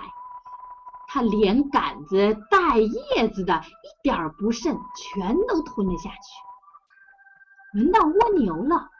[1.06, 7.78] 它连杆子带叶子的，一点儿不剩，全都吞了下去。
[7.78, 8.90] 轮到蜗牛了，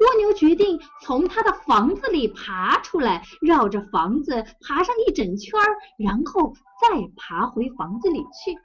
[0.00, 8.56] 蜗牛决定从它的房子里爬出来，绕着房子爬上一整圈儿，然后再爬回房子里去。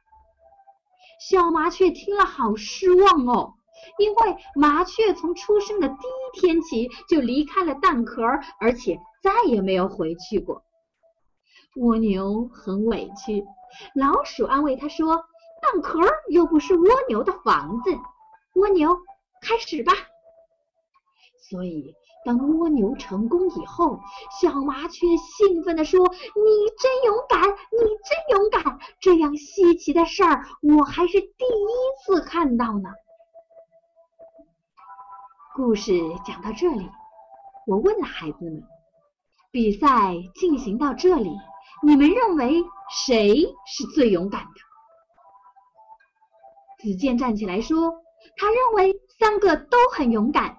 [1.20, 3.56] 小麻雀听了，好失望哦。
[3.98, 8.24] 因为麻雀从出生的第一天起就离开了蛋壳，
[8.60, 10.64] 而且再也没有回去过。
[11.76, 13.46] 蜗牛很委屈，
[13.94, 15.26] 老鼠安慰它说
[15.62, 17.92] ：“蛋壳又不是蜗牛的房子，
[18.56, 18.98] 蜗牛
[19.42, 19.94] 开始吧。”
[21.50, 21.94] 所以，
[22.26, 24.00] 当蜗牛成功以后，
[24.42, 28.80] 小麻雀兴奋地说：“你真勇敢，你真勇敢！
[29.00, 32.90] 这样稀奇的事儿，我还是第一次看到呢。”
[35.58, 35.92] 故事
[36.24, 36.88] 讲到这里，
[37.66, 38.62] 我问了孩子们：
[39.50, 41.32] 比赛进行到这里，
[41.82, 44.52] 你们认为谁是最勇敢的？
[46.84, 47.92] 子健站起来说
[48.38, 50.56] ：“他认为三个都很勇敢，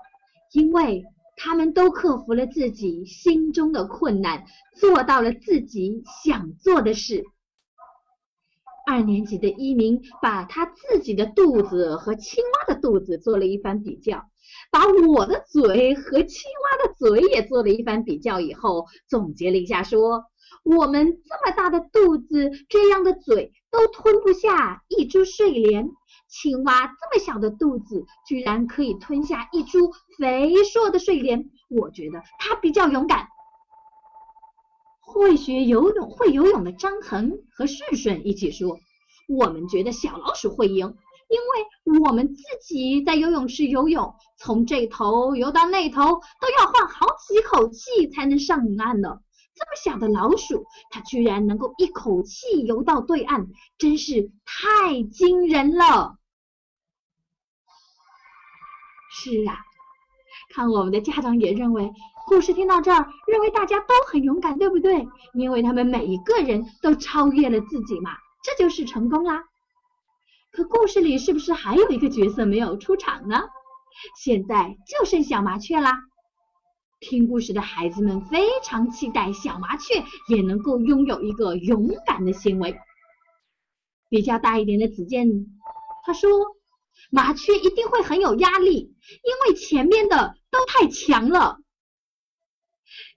[0.51, 1.05] 因为
[1.37, 7.23] 他们都克服了自己心中的困难，做到了自己想做的事。”
[8.85, 14.29] 二年级的一鸣把他自己的肚子和青蛙的肚子做了一番比较。
[14.71, 20.25] 把我的嘴和青蛙的嘴也做了一番比较以后，总结了一下说
[20.63, 25.89] ：“我们这么大的肚子，这样的嘴都吞不下一株睡莲。
[26.29, 31.49] 青蛙这么小的肚子，居然可以吞下一株肥硕的睡莲。
[31.71, 33.27] 我觉得它比较勇敢。”
[35.01, 38.79] 会学游泳、会游泳的张恒和顺顺一起说
[39.27, 40.95] ：“我们觉得小老鼠会赢。”
[41.29, 49.21] 因为我们自己在游泳池游泳，从这头游到那头都要换好几口气才能上岸呢。
[49.55, 56.17] 这么小的老鼠，它居然能够一口气游到对岸，真是太惊人了。
[59.11, 59.59] 是啊，
[60.55, 61.93] 看我们的家长也认为，
[62.29, 65.09] 故事听到这儿，认为大家都很勇敢，对不对？
[65.35, 68.13] 因为他们每一个人都超越了自己嘛，
[68.45, 69.43] 这就是成功啦。
[70.59, 73.49] 可故事里是不是还有一个角色没有出场呢？
[74.21, 76.01] 现在就剩小麻雀啦。
[76.99, 82.77] 听故事的孩子们非常期待小麻雀也能够拥有一个勇敢的行为。
[84.09, 85.29] 比较大一点的子健
[86.05, 86.29] 他说
[87.13, 91.59] ：“麻雀一定会很有压力，因为前面的都太强了。”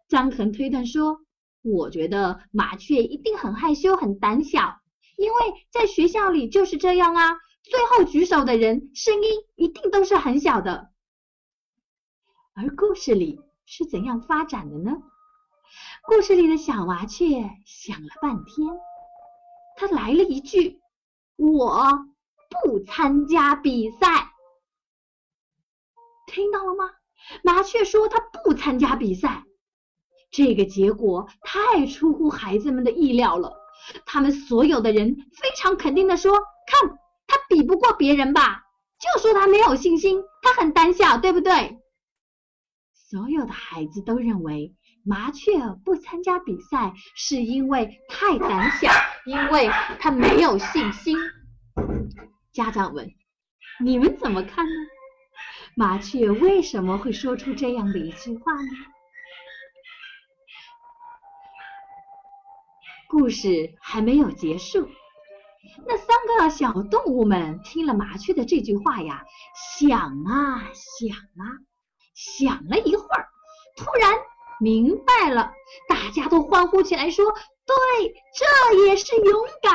[0.08, 1.21] 张恒推断说
[1.65, 4.80] ：“我觉得麻雀一定很害羞、很胆小。”
[5.21, 10.89] 因为在学校里就是这样啊，最后举手的人声音一定都是很小的。
[12.55, 14.97] 而故事里是怎样发展的呢？
[16.07, 18.67] 故事里的小麻雀想了半天，
[19.75, 20.81] 他来了一句
[21.38, 22.03] ：“我
[22.49, 24.34] 不参加比赛。”
[26.25, 26.89] 听到了吗？
[27.43, 29.43] 麻雀说他不参加比赛，
[30.31, 33.60] 这个结果太出乎孩子们的意料了。
[34.06, 36.34] 他们所有的人非常肯定的说
[36.67, 38.63] ：“看他比不过别人吧，
[39.00, 41.79] 就说他没有信心，他很胆小，对不对？”
[43.10, 44.73] 所有的孩子都认为
[45.04, 45.52] 麻雀
[45.84, 48.90] 不参加比赛是因为太胆小，
[49.25, 49.69] 因为
[50.00, 51.17] 他没有信心。
[52.54, 53.10] 家长们，
[53.84, 54.71] 你们怎么看呢？
[55.75, 58.69] 麻雀为什么会说出这样的一句话呢？
[63.12, 64.87] 故事还没有结束，
[65.85, 69.25] 那三个小动物们听了麻雀的这句话呀，
[69.77, 71.43] 想啊想啊，
[72.15, 73.27] 想了一会儿，
[73.75, 74.17] 突然
[74.62, 75.51] 明白了，
[75.89, 77.25] 大家都欢呼起来说
[77.67, 79.73] ：“对，这也是勇敢。”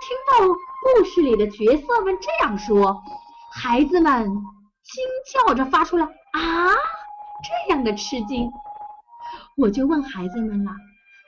[0.00, 3.02] 听到故事里的角色们这样说，
[3.52, 5.04] 孩子们惊
[5.46, 6.68] 叫着发出了“啊”
[7.66, 8.48] 这样的吃惊。
[9.56, 10.70] 我就问孩子们了：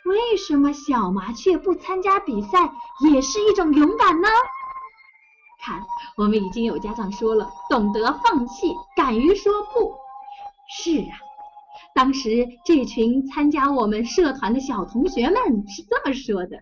[0.05, 2.73] 为什么小麻雀不参加比赛
[3.13, 4.29] 也是一种勇敢呢？
[5.63, 5.81] 看，
[6.17, 9.95] 我们已经有家长说了，懂得放弃，敢于说不。
[10.73, 11.19] 是啊，
[11.95, 15.37] 当时这群参加我们社团的小同学们
[15.69, 16.59] 是这么说的。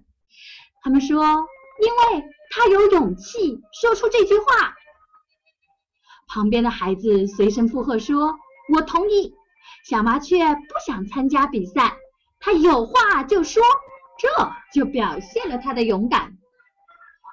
[0.82, 4.74] 他们说，因为他有勇气说出这句话。
[6.26, 8.34] 旁边的孩子随声附和说
[8.74, 9.32] ：“我同意。”
[9.88, 11.96] 小麻雀不想参加比赛，
[12.40, 13.62] 他有话就说，
[14.18, 14.28] 这
[14.72, 16.34] 就表现了他的勇敢。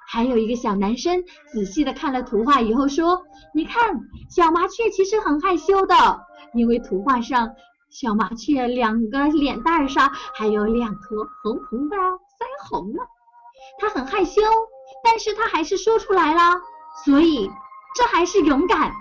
[0.08, 4.00] 还有一个小男生仔细的看了图画以后说：“你看，
[4.30, 5.94] 小麻雀其实很害羞的，
[6.54, 7.50] 因为图画上
[7.90, 13.02] 小麻雀两个脸蛋上还有两坨红红的腮红呢。
[13.80, 14.40] 它很害羞，
[15.02, 16.52] 但是它还是说出来了，
[17.04, 17.50] 所以
[17.96, 18.92] 这还是勇敢。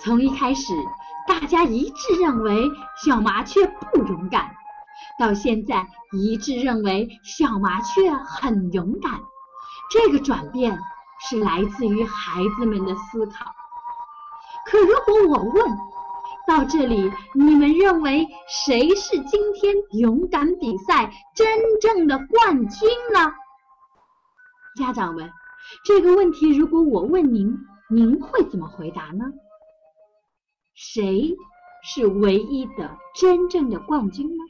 [0.00, 0.74] 从一开始，
[1.26, 2.70] 大家一致认为
[3.04, 4.54] 小麻雀不勇敢。”
[5.18, 9.20] 到现在一致认为小麻雀很勇敢，
[9.90, 10.76] 这个转变
[11.20, 13.44] 是来自于孩子们的思考。
[14.66, 15.78] 可如果我问，
[16.48, 21.46] 到这里你们认为谁是今天勇敢比赛真
[21.80, 23.32] 正的冠军呢？
[24.76, 25.30] 家长们，
[25.84, 27.56] 这个问题如果我问您，
[27.88, 29.26] 您会怎么回答呢？
[30.86, 31.34] 谁
[31.82, 34.44] 是唯一的真正的冠军呢？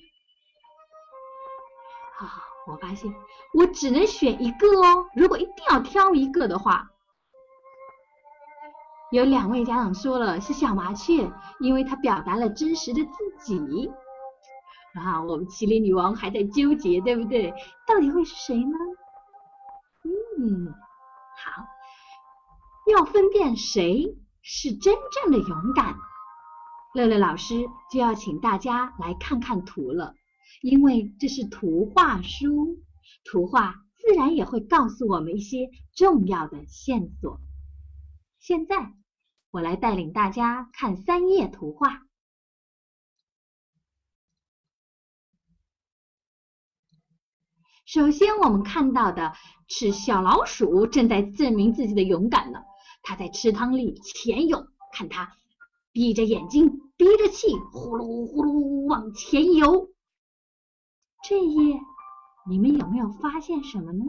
[2.18, 2.26] 好，
[2.66, 3.14] 我发现
[3.52, 5.06] 我只能选一个哦。
[5.14, 6.90] 如果一定要挑一个的话，
[9.12, 13.92] 有两位家长说了是小麻雀，因为它表达了真实的自己。
[14.94, 17.54] 啊，我们麒麟女王还在纠结，对不对？
[17.86, 18.76] 到底会是谁呢？
[20.40, 20.74] 嗯，
[21.44, 21.64] 好，
[22.92, 25.96] 要分辨谁是真正的勇敢，
[26.94, 30.14] 乐乐老师就要请大家来看看图了。
[30.62, 32.82] 因为这是图画书，
[33.24, 37.40] 图画自然也会告诉我们一些重要的线索。
[38.38, 38.94] 现在，
[39.50, 42.02] 我来带领大家看三页图画。
[47.84, 49.34] 首先，我们看到的
[49.68, 52.60] 是小老鼠正在证明自己的勇敢呢。
[53.02, 55.36] 它在池塘里潜泳，看它
[55.94, 59.90] 闭着眼睛，憋着气，呼噜呼噜往前游。
[61.22, 61.78] 这一页，
[62.50, 64.04] 你们有没有发现什么呢？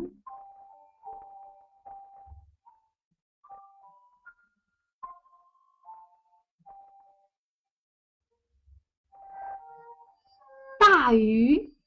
[10.79, 11.77] 大鱼，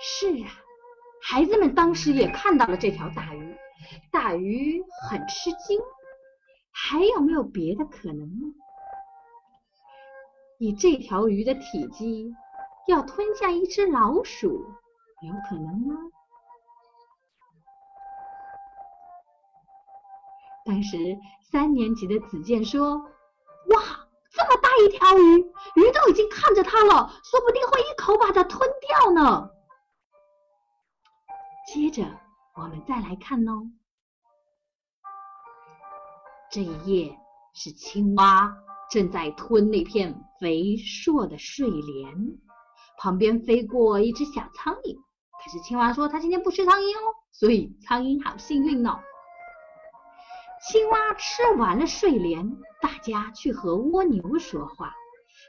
[0.00, 0.50] 是啊，
[1.22, 3.56] 孩子们当时也看到了这条大鱼，
[4.10, 5.78] 大鱼很吃惊。
[6.82, 8.54] 还有没有别的可能呢？
[10.58, 12.34] 以这条鱼的体积。
[12.86, 14.48] 要吞下一只老鼠，
[15.22, 15.94] 有可能吗？
[20.64, 20.96] 当时
[21.52, 22.96] 三年级的子健说
[23.70, 23.82] ：“哇，
[24.30, 25.38] 这么大一条鱼，
[25.76, 29.50] 鱼都已经看着它了，说不定会一口把它吞掉呢。”
[31.72, 32.02] 接着
[32.54, 33.70] 我们再来看哦，
[36.52, 37.16] 这一夜
[37.54, 38.52] 是青蛙
[38.90, 42.12] 正在吞那片肥硕的睡莲。
[42.98, 48.98] 旁边飞过一只小苍蝇，可是青蛙说它今天不吃苍蝇哦，所以苍蝇好幸运哦。
[50.68, 54.92] 青蛙吃完了睡莲，大家去和蜗牛说话。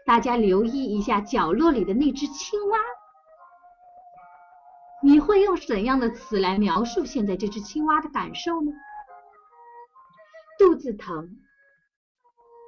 [0.06, 2.78] 大家留意一下角落里的那只青蛙，
[5.04, 8.72] 你会用怎样的词来描述现在这只青蛙的感受呢？
[10.62, 11.40] 肚子疼，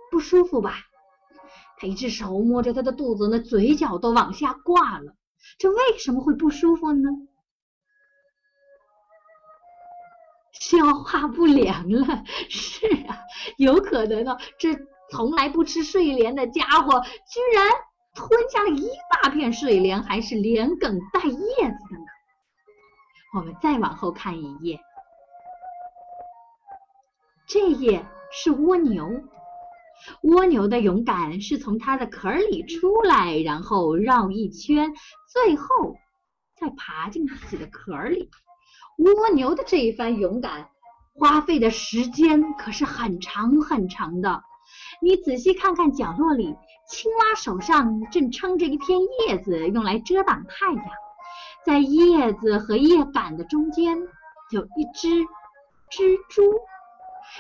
[0.10, 0.78] 不舒服吧？
[1.78, 5.14] 他一只手摸着他的肚子，那嘴角都往下挂了。
[5.60, 7.10] 这为什么会不舒服呢？
[10.54, 12.24] 消化不良了。
[12.50, 13.20] 是啊，
[13.58, 14.38] 有可能呢。
[14.58, 14.76] 这
[15.12, 17.70] 从来不吃睡莲的家伙，居然
[18.16, 21.38] 吞下了一大片睡莲，还是连梗带叶子
[21.92, 22.06] 的呢。
[23.36, 24.80] 我们再往后看一页，
[27.54, 29.22] 这页是蜗牛。
[30.24, 34.92] 蜗牛的勇敢是从它的壳里出来，然后绕一圈，
[35.32, 35.96] 最后
[36.60, 38.32] 再爬进自己的壳里。
[38.98, 40.68] 蜗牛的这一番勇敢，
[41.14, 44.42] 花费的时间可是很长很长的。
[45.00, 46.56] 你仔细看看角落里，
[46.90, 48.98] 青蛙手上正撑着一片
[49.28, 50.86] 叶子，用来遮挡太阳。
[51.64, 53.96] 在叶子和叶杆的中间
[54.50, 55.22] 有一只
[55.92, 56.42] 蜘蛛。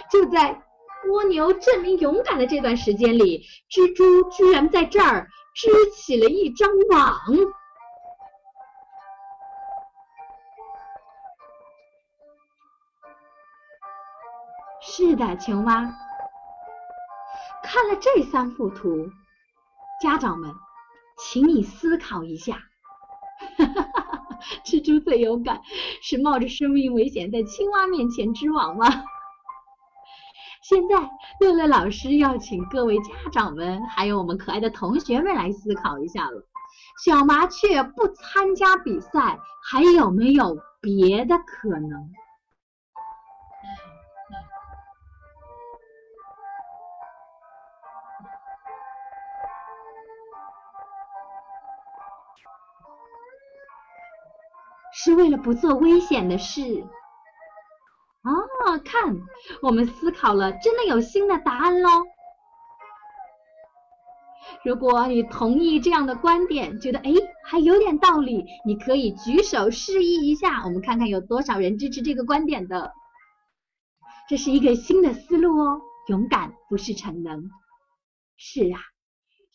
[0.09, 0.61] 就在
[1.09, 7.19] 蜗牛证明勇敢的这段时间里，蜘蛛居然在这儿织起了一张网。
[14.81, 15.93] 是的，青蛙。
[17.63, 19.09] 看了这三幅图，
[20.01, 20.53] 家长们，
[21.17, 22.61] 请你思考一下：
[24.63, 25.61] 蜘蛛最勇敢，
[26.01, 28.85] 是冒着生命危险在青蛙面前织网吗？
[30.73, 30.95] 现在，
[31.39, 36.47] 乐乐老师要请各位家长们，还有我们可爱的同学们来思考一下了：
[37.05, 42.09] 小麻雀不参加比赛，还有没有别的可能？
[54.91, 56.83] 是为了不做危险的事。
[58.23, 59.17] 哦，看，
[59.61, 61.89] 我们思考了，真的有新的答案喽。
[64.63, 67.11] 如果你同意这样的观点，觉得哎
[67.43, 72.93] 还有点道理，你可以举手示意一下，我们看看有多少人支持这个观点的。
[74.29, 77.49] 这是一个新的思路哦，勇敢不是逞能。
[78.37, 78.79] 是啊，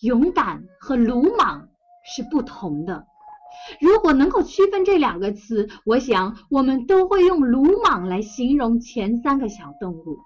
[0.01, 1.69] 勇敢和鲁莽
[2.15, 3.07] 是不同的。
[3.81, 10.19] 如果能够区分这两个词，我想我们都会用鲁莽来形容前三个小动物。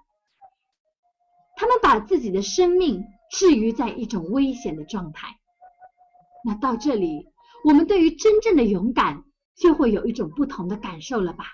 [1.55, 5.27] 他们把自己的生命置于在一种危险的状态。
[6.45, 7.27] 那到这里，
[7.63, 9.23] 我们对于真正的勇敢
[9.55, 11.45] 就会有一种不同的感受了吧？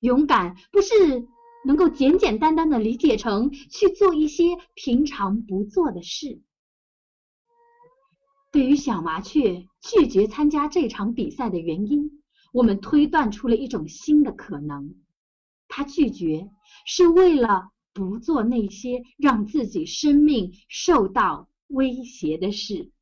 [0.00, 1.26] 勇敢不是
[1.64, 6.42] 能够简简单单的理解成去做一些平常不做的事。
[8.54, 14.94] 对于小麻雀拒绝参加这场比赛的原因，我们推断出了一种新的可能：
[15.66, 16.48] 它拒绝
[16.86, 22.92] 是为了不做那些让自己生命受到威胁的事。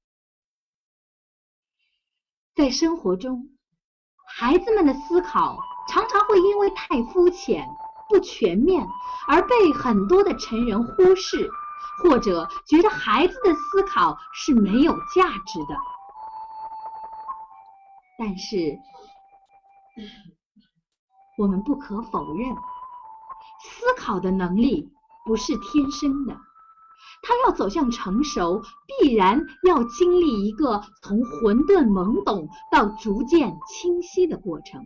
[2.55, 3.51] 在生活中，
[4.27, 7.69] 孩子们的思考常常会因为太肤浅、
[8.09, 8.87] 不全面
[9.29, 11.51] 而被很多的成人忽视。
[12.03, 15.77] 或者觉得孩子的思考是没有价值的，
[18.19, 18.79] 但是
[21.39, 22.55] 我们不可否认，
[23.61, 24.91] 思考的能力
[25.25, 26.37] 不是天生的，
[27.23, 28.63] 他要走向成熟，
[29.01, 34.85] 必然要经历一个从混沌懵懂到逐渐清晰的过程。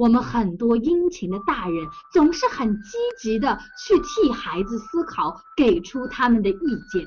[0.00, 7.06] 我们很多殷勤的大人总是很积极的去替孩子思考，给出他们的意见。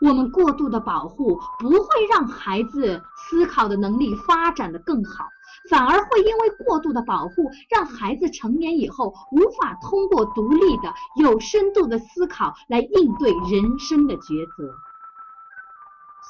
[0.00, 5.26] 我们过度的保护不会让孩子思考的能力发展的更好，
[5.68, 14.72] 反而会因为过度的保护，让孩子成年以后无法通过独立的、有深度的思考来应对人生的抉择。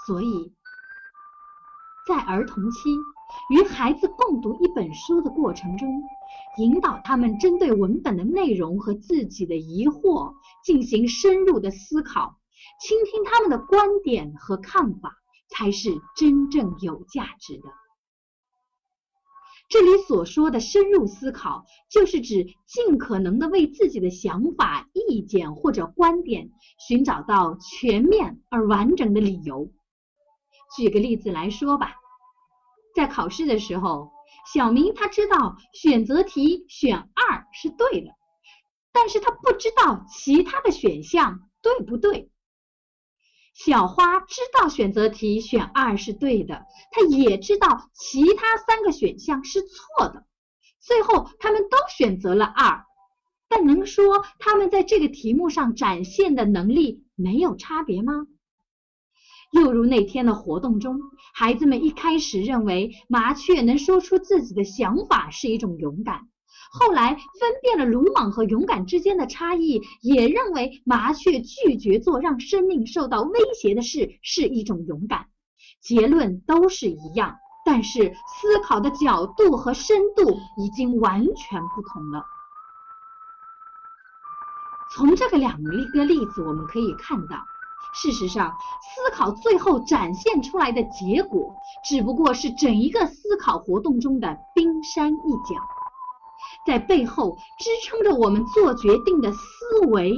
[0.07, 0.55] 所以，
[2.07, 2.97] 在儿童期。
[3.51, 6.03] 与孩子共读一本书的过程中，
[6.59, 12.39] 引导他们针对文本的内容和自己的疑惑进行深入的思考，
[12.81, 15.17] 倾听他们的观点和看法，
[15.51, 17.69] 才是真正有价值的。
[19.69, 29.71] 这里所说的深入思考，就是指尽可能的为自己的想法、意见或者观点寻找到全面而完整的理由。
[30.77, 31.97] 举个例子来说吧。
[32.95, 34.13] 在考试的时候，
[34.53, 38.11] 小明他知道选择题选二是对的，
[38.93, 42.31] 但是他不知道其他的选项对不对。
[43.55, 50.27] 小花知道选择题选二是对的，他也知道其他三个选项是错的。
[50.81, 52.85] 最后他们都选择了二，
[53.49, 58.27] 但能说他们在这个题目上展现的能力没有差别吗？
[59.53, 61.01] 又如那天的活动中，
[61.35, 66.29] 孩子们一开始认为麻雀能说出自己的想法是一种勇敢，
[66.73, 75.27] 后来分辨了鲁莽和勇敢之间的差异，也认为麻雀拒绝做让生命受到威胁的事是一种勇敢。
[75.81, 82.25] 结论都是一样，但是思考的角度和深度已经完全不同了。
[84.95, 85.71] 从这个两个
[86.05, 87.37] 例子，我们可以看到。
[87.95, 91.55] 事实上，思考最后展现出来的结果，
[91.89, 95.61] 只不过是整一个思考活动中的冰山一角，
[96.67, 99.41] 在背后支撑着我们做决定的思
[99.89, 100.13] 维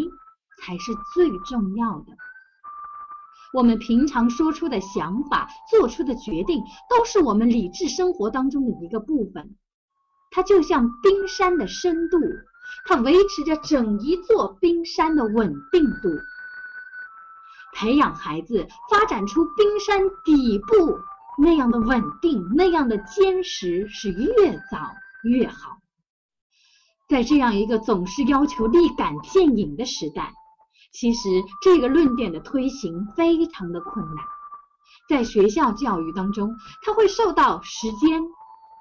[0.63, 2.07] 才是最重要的。
[3.53, 9.57] 我们平常说出的想法、做出的决定，都是我们理智生活当中的一个部分。
[10.31, 12.19] 它就像冰山的深度，
[12.87, 16.09] 它维持着整一座冰山的稳定度。
[17.77, 20.99] 培养孩子发展出冰山底部
[21.39, 25.77] 那样的稳定、那样的坚实，是越早越好。
[27.07, 30.33] 在这样一个总是要求立竿见影的时代，
[30.91, 31.29] 其实
[31.63, 34.25] 这个论点的推行非常的困难。
[35.07, 38.23] 在学校教育当中，它会受到时间、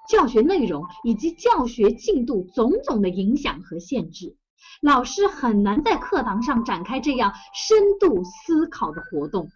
[0.09, 4.37] 教学内容以及教学进度种种的影响和限制。
[4.81, 9.49] 老师很难在课堂上展开这样深度思考的活动，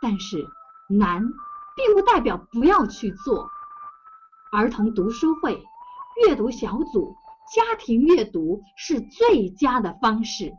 [0.00, 0.46] 但是
[0.88, 1.22] 难
[1.76, 3.48] 并不代表不要去做。
[4.52, 5.62] 儿童读书会、
[6.26, 7.14] 阅读小组、
[7.54, 10.52] 家庭阅读是最佳的方式。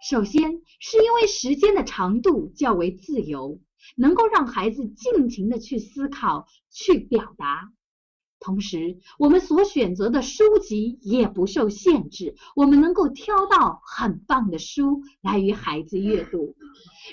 [0.00, 3.60] 首先是因为时间的长度较为自由，
[3.96, 7.70] 能够让孩子尽情的去思考、去表达。
[8.42, 16.56] 同时，我们所选择的书籍也不受限制，我们能够挑到很棒的书来与孩子阅读。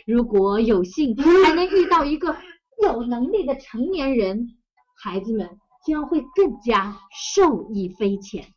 [0.08, 2.36] 如果有幸还能遇到一个
[2.82, 4.58] 有能力的成年人，
[4.96, 8.52] 孩子们将会更加受益匪浅。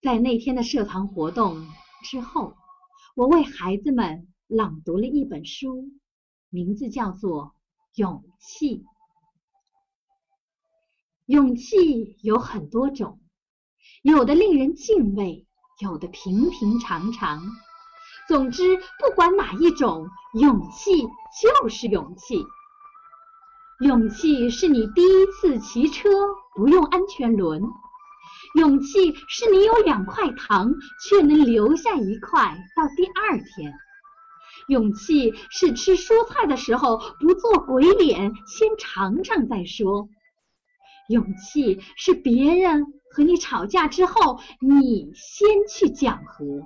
[0.00, 1.66] 在那天的社团活动
[2.04, 2.54] 之后，
[3.16, 5.90] 我为孩子们朗读了一本书，
[6.48, 7.46] 名字叫做
[7.94, 8.78] 《勇气》。
[11.26, 13.18] 勇气有很多种，
[14.02, 15.46] 有的令人敬畏，
[15.80, 17.42] 有的平平常常。
[18.28, 20.06] 总之，不管哪一种，
[20.38, 21.02] 勇气
[21.40, 22.44] 就是勇气。
[23.80, 26.10] 勇气是你第一次骑车
[26.54, 27.62] 不用安全轮，
[28.56, 33.72] 勇气是你有两块糖却能留下一块到第二天，
[34.68, 40.10] 勇气是吃蔬菜的时候不做鬼脸，先尝尝再说。
[41.08, 46.62] 勇气是别人和你吵架之后，你先去讲和；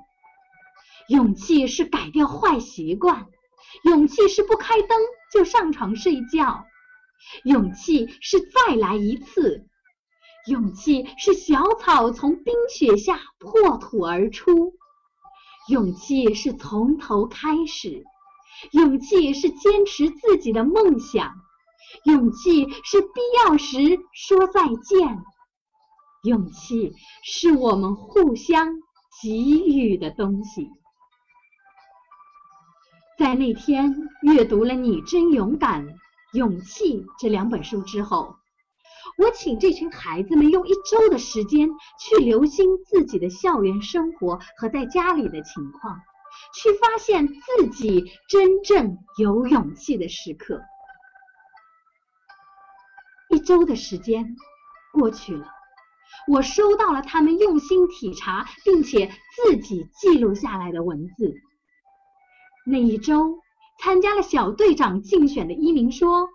[1.09, 3.26] 勇气是改掉坏习惯；
[3.82, 4.99] 勇气是不开灯
[5.32, 6.64] 就上床睡觉；
[7.45, 9.66] 勇气是再来一次；
[10.47, 14.72] 勇气是小草从冰雪下破土而出；
[15.68, 18.05] 勇气是从头开始；
[18.70, 21.34] 勇气是坚持自己的梦想。
[22.05, 23.78] 勇气是必要时
[24.12, 25.22] 说再见，
[26.22, 26.93] 勇气
[27.24, 28.66] 是我们互相
[29.22, 30.70] 给予的东西。
[33.18, 35.86] 在那天阅读了《你真勇敢》
[36.34, 38.36] 《勇气》这两本书之后，
[39.16, 41.68] 我请这群孩子们用一周的时间
[41.99, 45.99] 去留心自己的校园生活和在家里的情况，
[46.55, 50.61] 去发现自己真正有勇气的时刻。
[53.39, 54.34] 一周的时间
[54.93, 55.47] 过去了，
[56.26, 61.36] 我收到了他们用心体察并且自己记录下来的文字。
[62.66, 63.39] 那一周
[63.80, 66.28] 参加了小队长竞选的一鸣说：“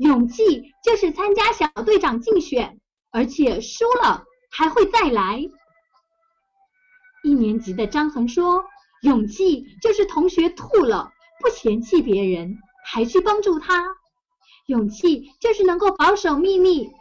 [0.00, 2.78] 勇气就是参加小队长竞选，
[3.10, 5.42] 而且输了还会再来。”
[7.24, 8.66] 一年级的张恒说
[9.00, 13.82] ：“勇气就是同学吐了不嫌弃别人，还去帮助他。”
[14.66, 16.92] 勇气就是能够保守秘密，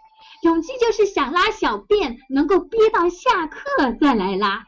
[0.43, 3.59] 勇气就是想拉小便能够憋到下课
[4.01, 4.65] 再来拉。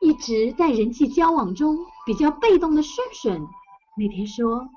[0.00, 3.46] 一直在人际交往中比较被动的顺顺，
[3.96, 4.68] 那天说，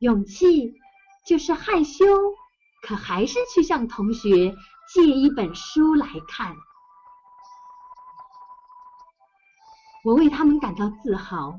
[0.00, 0.74] 勇气
[1.24, 2.04] 就是害羞，
[2.82, 4.54] 可还是去向同学
[4.92, 6.54] 借一本书来看。
[10.04, 11.54] 我为他们感到自豪。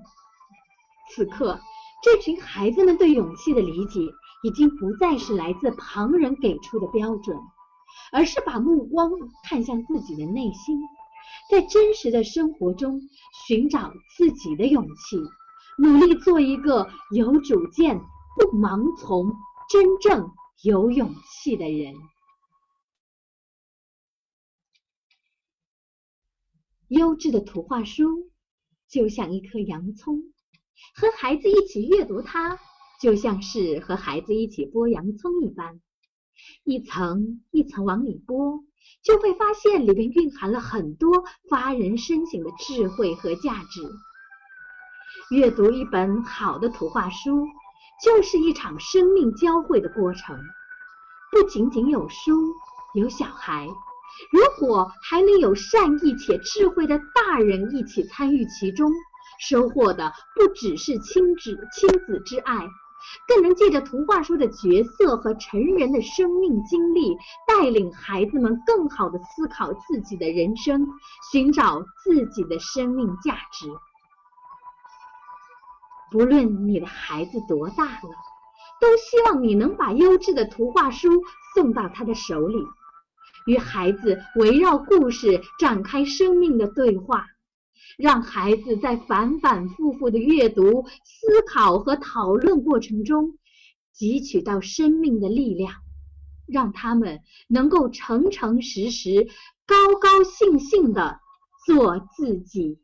[1.10, 1.60] 此刻。
[2.06, 4.00] 这群孩子们对勇气的理解，
[4.44, 7.36] 已经不再是来自旁人给出的标准，
[8.12, 9.10] 而是把目光
[9.44, 10.80] 看向自己的内心，
[11.50, 13.02] 在真实的生活中
[13.48, 15.18] 寻找自己的勇气，
[15.80, 18.00] 努力做一个有主见、
[18.36, 19.34] 不盲从、
[19.68, 20.32] 真正
[20.62, 21.96] 有勇气的人。
[26.90, 28.30] 优质的图画书
[28.88, 30.35] 就像一颗洋葱。
[30.94, 32.60] 和孩子一起阅读它，
[33.02, 35.80] 就像是和孩子一起剥洋葱一般，
[36.64, 38.64] 一层一层往里剥，
[39.04, 43.82] 就会发现里边蕴含了很多发人深省的智慧和价值。
[45.32, 47.46] 阅读一本好的图画书，
[48.04, 50.40] 就是一场生命交汇的过程。
[51.32, 52.32] 不仅仅有书，
[52.94, 53.68] 有小孩，
[54.32, 58.90] 如果还能有善意且智慧的大人一起参与其中。
[59.40, 62.68] 收获的不只是亲子亲子之爱，
[63.28, 67.16] 更能借着图画书的角色和成人的生命经历，
[67.48, 70.88] 带领孩子们更好的思考自己的人生，
[71.32, 73.68] 寻找自己的生命价值。
[76.12, 78.10] 不论你的孩子多大了，
[78.80, 81.10] 都希望你能把优质的图画书
[81.54, 82.58] 送到他的手里，
[83.48, 87.26] 与孩子围绕故事展开生命的对话。
[87.98, 93.38] 让孩子在反反复复的阅读、思考和讨论过程中，
[93.96, 95.74] 汲取到生命的力量，
[96.46, 99.28] 让他们能够诚诚实实、
[99.66, 101.20] 高高兴兴的
[101.66, 102.80] 做自己。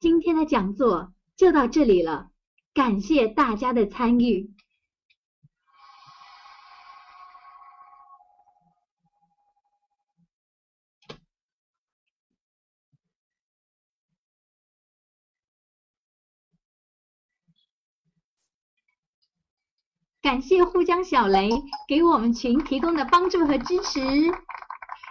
[0.00, 2.30] 今天的讲座就到这里了，
[2.74, 4.50] 感谢大家的参与。
[20.22, 21.50] 感谢沪江小雷
[21.88, 24.00] 给我们群提供的帮助和支持，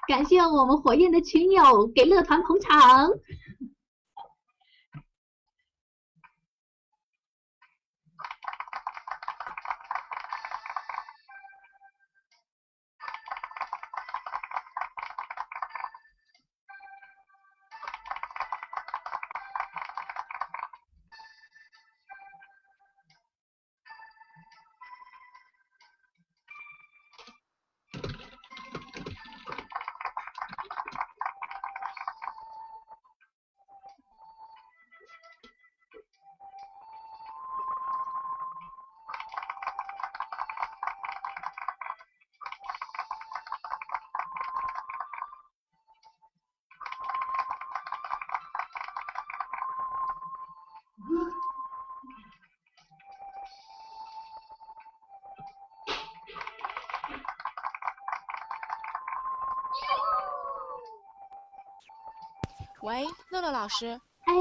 [0.07, 3.09] 感谢我们火焰的群友给乐团捧场。
[62.83, 63.99] 喂，乐乐老师。
[64.25, 64.33] 哎，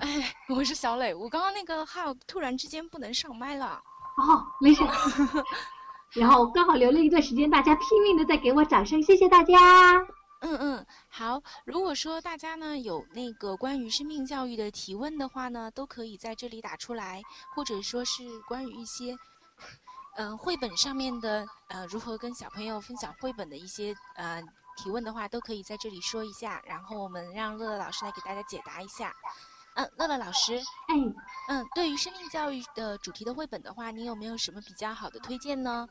[0.00, 3.80] 哎，我是小磊，我刚刚那个号突然之间不能上麦了。
[4.18, 4.82] 哦，没事。
[6.12, 9.96] 然后刚好留了一段时间，大家拼命的在给我掌声，谢谢大家。
[10.40, 11.42] 嗯嗯，好。
[11.64, 17.22] 如果说大家呢有那个关于生命教育的提问的话呢，都可以在这里打出来，
[17.54, 19.16] 或者说是关于一些，
[20.16, 24.42] 嗯，绘本上面的呃如何跟小朋友分享绘本的一些呃
[24.78, 29.12] 提问的话，都可以在这里说一下，然后我们让乐乐老师来给大家解答一下。
[29.74, 30.94] 嗯，乐乐老师，哎，
[31.48, 35.86] 嗯，对于生命教育的主题的绘本的话，你有没有什么比较好的推荐呢？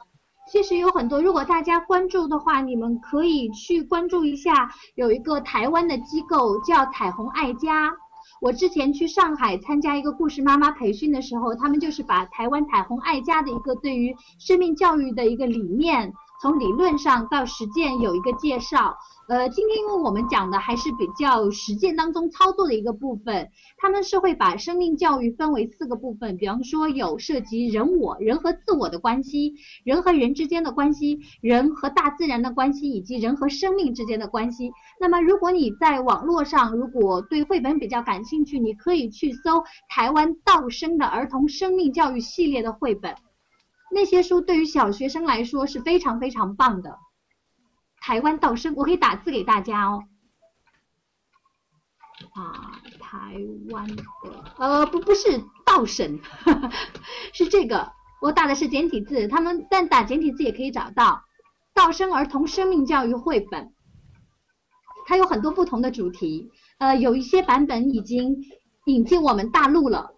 [0.50, 7.92] 其实有很多，如果大家关注的话，你们可以去关注一下，有一个台湾的机构叫彩虹爱家。
[8.40, 16.14] 我之前去上海参加一个故事妈妈培训的时候，他们就是把台湾彩虹爱家的一个对于生命教育的一个理念。
[16.42, 18.96] 从理论上到实践有一个介绍，
[19.28, 34.72] 呃，今天因为我们讲的还是比较实践当中操作的一个部分，他们是会把生命教育分为四个部分，比方说有涉及人我、人和自我的关系，人和人之间的关系，人和大自然的关系，以及人和生命之间的关系。
[35.00, 43.16] 那么如果你在网络上如果对绘本比较感兴趣，你可以去搜台湾道生的儿童生命教育系列的绘本。
[43.92, 46.98] 那些书对于小学生来说是非常非常棒的。
[48.00, 50.04] 台湾道生，我可以打字给大家哦。
[52.34, 53.36] 啊，台
[53.70, 54.04] 湾的，
[54.58, 56.20] 呃，不，不是道生，
[57.34, 61.24] 是这个，我打的是简体字，他们但打简体字也可以找到。
[61.74, 63.74] 道生儿童生命教育绘本，
[65.06, 68.36] 它有很多不同的主题，呃，有一些版本已经
[68.86, 70.17] 引进我们大陆了。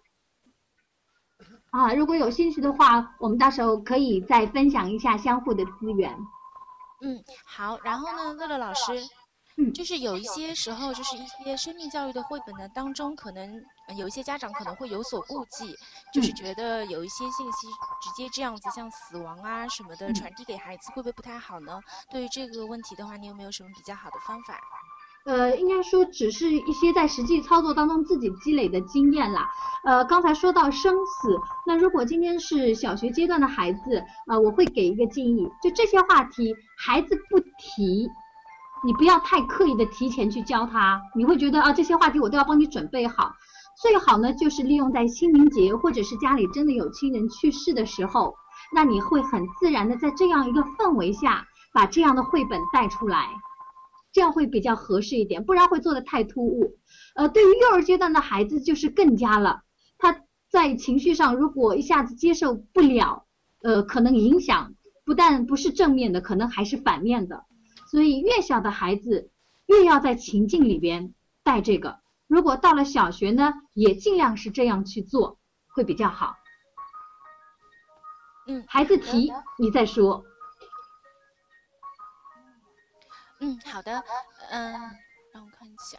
[1.70, 6.12] 啊，如果有兴趣的话，我们到时候可以再分享一下相互的资源。
[7.00, 7.78] 嗯，好。
[7.84, 8.92] 然后呢，乐乐老师，
[9.56, 13.62] 嗯，就是有一些时候，就是一些生命教育的绘本呢当中，可能
[13.96, 15.74] 有一些家长可能会有所顾忌，
[16.12, 17.68] 就是觉得有一些信息
[18.02, 21.80] 直接这样子像死亡啊什么的传递给孩子，会不会不太好呢？
[22.10, 24.60] 对于这个问题的话，你有没有什么比较好的方法？
[25.30, 29.48] 呃，应该说只是一些在实际操作当中自己积累的经验啦。
[29.84, 38.10] 呃，刚才说到生死，那如果今天是小学阶段的孩子，呃，我会给一个建议，就这些话题，孩子不提，
[38.84, 43.30] 你不要太刻意的提前去教他，你会觉得啊，这些话题我都要帮你准备好。
[43.80, 48.34] 最好呢，就是利用在清明节或者是家里真的有亲人去世的时候，
[48.74, 53.28] 那你会很自然的在这样一个氛围下，把这样的绘本带出来。
[54.12, 56.76] 这样会比较合适一点，不然会做的太突兀。
[57.14, 59.62] 呃，对于幼儿阶段的孩子就是更加了，
[59.98, 63.26] 他在情绪上如果一下子接受不了，
[63.62, 67.44] 呃，可能影响不但不是正面的，可能还是反面的。
[67.88, 69.30] 所以越小的孩子
[69.66, 71.98] 越要在情境里边带这个。
[72.26, 75.38] 如果到了小学呢，也尽量是这样去做，
[75.68, 76.36] 会比较好。
[78.46, 80.24] 嗯，孩子提你再说。
[83.40, 84.02] 嗯，好的，
[84.50, 84.72] 嗯，
[85.32, 85.98] 让我看一下。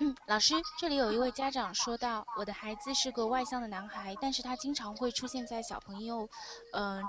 [0.00, 6.28] 嗯，老师，这里有一位家长说到，我的孩子是个外向的男孩，但是他经常会出现在小朋友，
[6.74, 7.02] 嗯，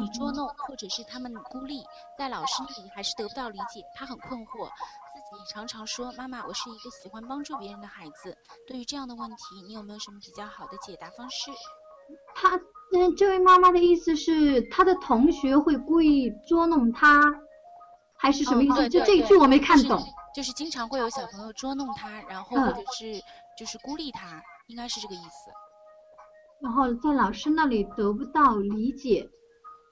[0.00, 1.84] 你捉弄或者是他们孤立，
[2.18, 8.36] 在老师那里还是得不到理解，他很困惑，自己常常说妈妈，我是一个喜欢帮助别人的孩子。
[8.66, 11.52] 对于这样的问题，你有没有什么比较好的解答方式？
[12.34, 12.56] 他，
[12.92, 17.20] 嗯，这位妈妈的意思是，他的同学会故意捉弄他，
[18.16, 18.88] 还是什么意思？
[18.88, 20.02] 就这一句我没看懂。
[20.34, 23.22] 就是经常会有小朋友捉弄他，然后或者是
[23.56, 25.50] 就是孤立他，应该是这个意思。
[26.60, 29.28] 然后在老师那里得不到理解，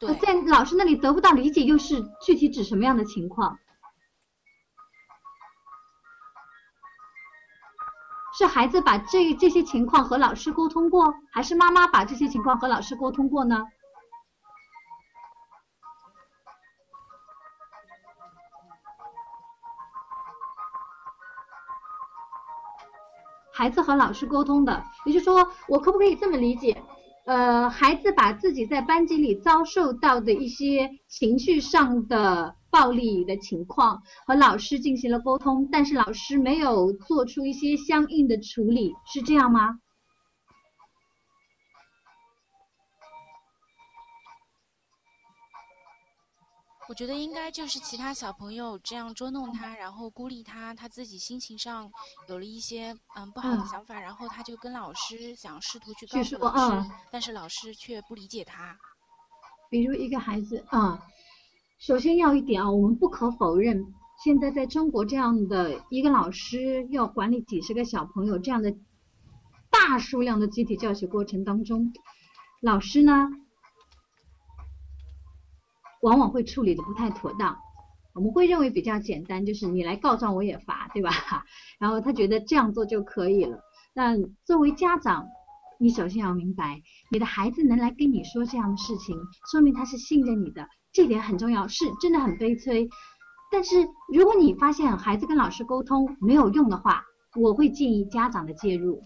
[0.00, 3.56] 对，在老师那里得不到理解，又是具体指什么样的情况？
[8.34, 13.62] 是孩子把这这些情况和老师沟通过，还是妈妈把这些情况和老师沟通过呢？
[23.54, 26.82] 孩子和老师沟通的，也就是说，我可不可以这么理解？
[27.26, 32.56] 呃，孩子把自己在班级里遭受到的一些情绪上的。
[32.72, 39.78] 暴力的情况和老师进行了沟通，但是老师没有做出一些相应的处理，是这样吗？
[46.88, 51.90] 我觉得应该就是其他小朋友这样捉弄他，然后孤立他，他自己心情上
[52.28, 58.74] 有了一些嗯不好的想法，然后他就跟老师想试图去告诉老师，但是老师却不理解他。
[59.68, 61.06] 比如一个孩子啊。
[61.82, 68.76] 首先要一点啊，我们不可否认，现在在中国这样的一个老师要管理几十个小朋友这样的
[69.68, 71.92] 大数量的集体教学过程当中，
[72.60, 73.28] 老师呢
[76.02, 77.58] 往往会处理的不太妥当。
[78.14, 81.10] 我们会认为比较简单，就是你来告状我也罚，对吧？
[81.80, 83.58] 然后他觉得这样做就可以了。
[83.92, 85.26] 但作为家长，
[85.80, 86.80] 你首先要明白，
[87.10, 89.18] 你的孩子能来跟你说这样的事情，
[89.50, 90.68] 说明他是信任你的。
[90.92, 92.88] 这点很重要，是真的很悲催。
[93.50, 99.02] 但是如果你发现孩子跟老师沟通没有用的话，我会建议家长的介入。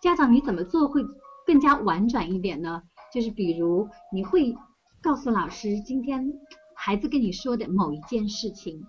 [0.00, 1.02] 家长你怎么做会
[1.46, 2.82] 更加婉转一点呢？
[3.12, 4.56] 就是比如你会
[5.02, 6.32] 告诉老师今天
[6.76, 8.84] 孩子跟你说的某一件事情，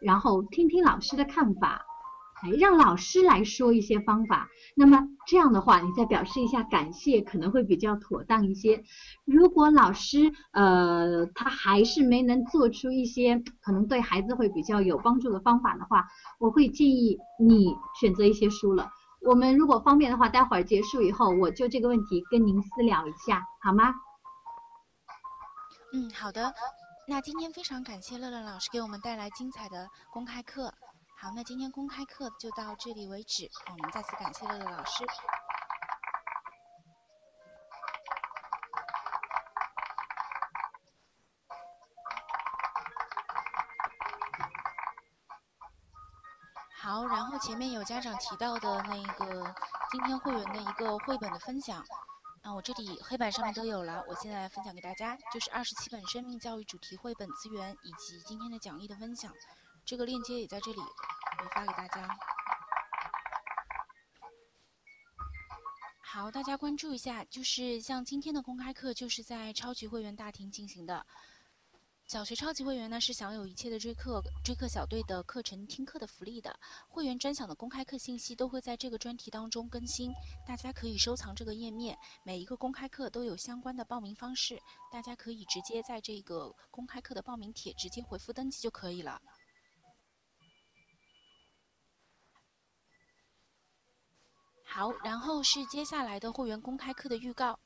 [0.00, 1.86] 然后听听老师的看法。
[2.42, 8.82] 哎，让老师来说一些方法，那么这样的话，你再表示一下感谢，可能会比较妥当一些。
[9.24, 16.04] 如果老师呃他还是没能做出一些可能对孩子会比较有帮助的方法的话，
[16.40, 18.90] 我会建议你选择一些书了。
[19.20, 23.94] 我们如果方便的话，待会儿结束以后，我就这个问题跟您私聊一下，好吗？
[25.92, 26.52] 嗯，好的。
[27.06, 30.72] 那今天非常感谢乐乐老师给我们带来精彩的公开课。
[31.22, 33.48] 好，那今天公开课就到这里为止。
[33.70, 35.06] 我们再次感谢乐乐老师。
[46.80, 49.54] 好，然后前面有家长提到的那个
[49.92, 51.84] 今天会员的一个绘本的分享，
[52.42, 59.32] 那我这里黑板上面都有了，我现在来分享给大家，就是二十七本生命教育主题绘本资源以及今天的讲义的分享。
[59.84, 62.08] 这个链接也在这里，我发给大家。
[66.00, 71.06] 好，大家关注一下，就是像今天的公开课，就是在超级会员大厅进行的。
[72.06, 76.54] 小学超级会员呢是享有一切的追课追课小队的课程听课的福利的。
[76.86, 80.12] 会员专享的公开课信息都会在这个专题当中更新，
[80.46, 81.96] 大家可以收藏这个页面。
[82.22, 84.60] 每一个公开课都有相关的报名方式，
[84.90, 89.18] 大家可以直接在这个公开课的报名帖直接回复登记就可以了。
[94.74, 97.58] 好，然后是接下来的会员公开课的预告。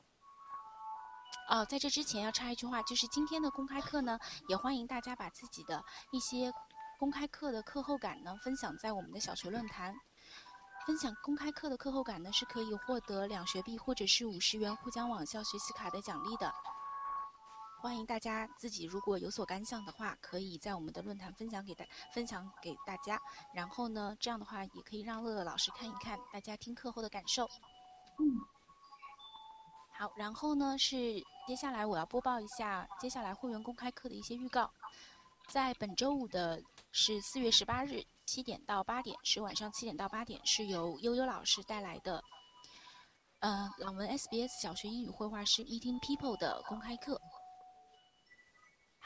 [1.48, 5.80] 哦，在这之前要插一句话，就是今天的公开课呢，也欢迎大家把自己的
[6.10, 6.52] 一些
[6.98, 9.94] 公开课的课后感呢分享在我们的小学论坛。
[10.84, 16.52] 分享公开课的课后感呢，是可以获得两学币或者是五十元沪江网校学习卡的奖励的。
[17.80, 23.20] 欢迎大家自己如果有所感想的话，可以在我们的论坛分享给大分享给大家。
[23.54, 27.44] 然后呢，这样的话也可以让乐乐老师看一看大家听课后的感受。
[28.18, 28.40] 嗯，
[29.92, 34.70] 好，然后呢是接下来我要播报一下接下来会员公开课的一些预告。
[35.48, 36.60] 在本周五的
[36.90, 42.20] 是四月十八日七点到八点，是晚上七点到八点，是由悠悠老师带来的，
[43.38, 47.20] 呃，朗文 SBS 小学英语绘画师 Meeting People 的公开课。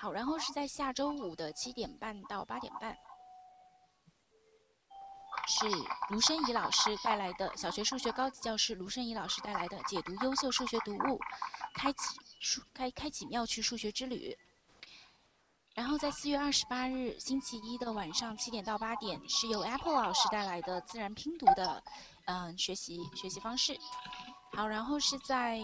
[0.01, 2.96] 好，然后是在下周五的七点半到八点半，
[5.46, 5.68] 是
[6.09, 11.20] 卢申怡老师带来的小学数学高级教师卢申怡老师带来的解读优秀数学读物，
[11.74, 14.34] 开启数开开启妙趣数学之旅。
[15.74, 21.82] 然后在四月二十八日星期一的晚上七点到八点，是由 Apple 老师带来的自然拼读的
[22.24, 23.78] 嗯学习学习方式。
[24.55, 25.61] 好，然后是在。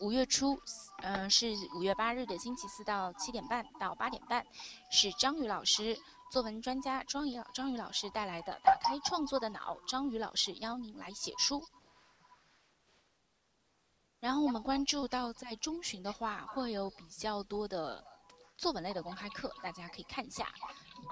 [0.00, 0.58] 五月初，
[1.02, 4.44] 嗯，是五月八日的星期四到七点半到八点半，
[4.90, 5.98] 是张宇老师
[6.32, 11.62] 作文专家张宇张宇老师带来的《打开创作的脑》，张宇老师邀您来写书。
[14.20, 18.02] 然后我们关注到，在中旬的话，会有比较多的
[18.56, 20.48] 作文类的公开课，大家可以看一下。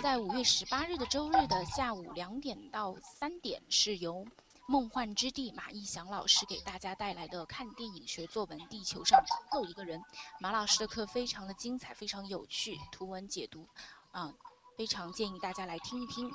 [0.02, 4.26] 在五月十八日的周日的下午两点到三点，是由。
[4.70, 9.98] 梦幻之地，马义祥老师给大家带来的看电影学作文《地球上最后一个人》。
[10.40, 13.66] 马老师的课非常的精彩，非常有趣，图文解读，
[14.12, 14.30] 啊，
[14.76, 16.30] 非常建议大家来听一听。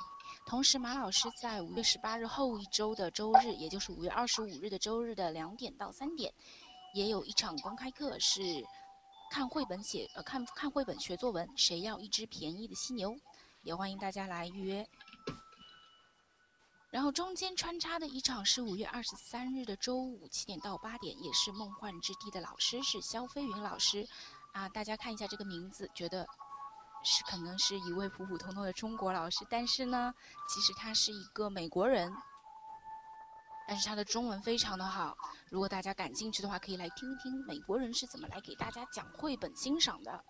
[0.48, 6.34] 同时，马老师在五月十八日后一周的周日，也就是五月二十五日的周日的两点到三点，
[6.96, 8.42] 也有一场公开课，是
[9.30, 11.48] 看绘本写呃看看绘本学作文。
[11.56, 13.16] 谁要一只便宜的犀牛？
[13.62, 14.90] 也欢迎大家来预约。
[16.94, 24.08] 然后中间穿插的一场是五月二十三日的周五七点到八点，也是梦幻之地的老师是肖飞云老师，
[24.52, 26.24] 啊，大家看一下这个名字，觉得
[27.04, 30.14] 是可能是一位普普通通的中国老师，但是呢，
[30.48, 32.14] 其实他是一个美国人，
[33.68, 35.18] 但是他的中文非常的好，
[35.50, 40.24] 如果大家感兴趣的话，可以来听一听美国人是怎么来给大家讲绘本欣赏的。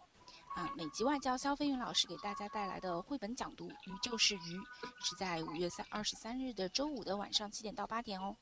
[0.55, 4.37] 啊，美籍外教肖飞云老师给大家带来的绘本讲读《鱼就是鱼》，
[5.03, 8.35] 是在五月三二十三日的周五的晚上七点到八点哦。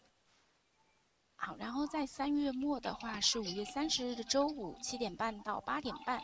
[1.36, 6.22] 好，然后在三月末的话是五月三十日的周五七点半到八点半，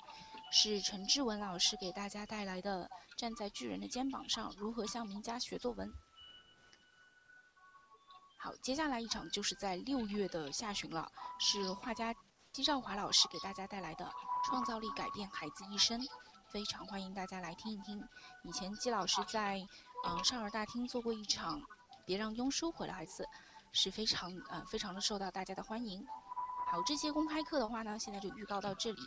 [0.51, 2.85] 是陈志文老师给大家带来的
[3.19, 5.88] 《站在巨人的肩膀上：如何向名家学作文》。
[8.38, 11.09] 好，接下来一场就是在六月的下旬了，
[11.39, 12.13] 是画家
[12.58, 14.12] 姬兆华老师给大家带来的。
[14.43, 16.03] 创造力改变孩子一生，
[16.47, 18.03] 非常欢迎大家来听一听。
[18.41, 19.64] 以前季老师在
[20.08, 21.62] 嗯少儿大厅做过一场
[22.03, 23.24] 《别让庸书毁了孩子》，
[23.72, 26.03] 是非常呃非常的受到大家的欢迎。
[26.72, 29.03] 好，这些公开课的话呢，现在就预告到这里。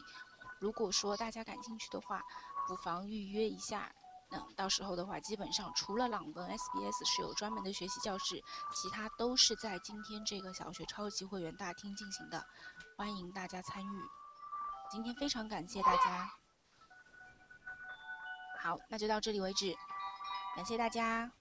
[0.60, 2.22] 如果说大家感兴趣的话，
[2.68, 3.90] 不妨预约一下。
[4.32, 8.40] 嗯，到时候的话，基本上除了朗文 SBS 是有专门的学习教室，
[8.72, 12.46] 其他都是在今天这个小学超级会员大厅进行的，
[13.00, 14.02] 欢迎大家参与。
[14.90, 16.30] 今天非常感谢大家，
[18.60, 19.74] 好，那就到这里为止，
[20.54, 21.32] 感谢大家。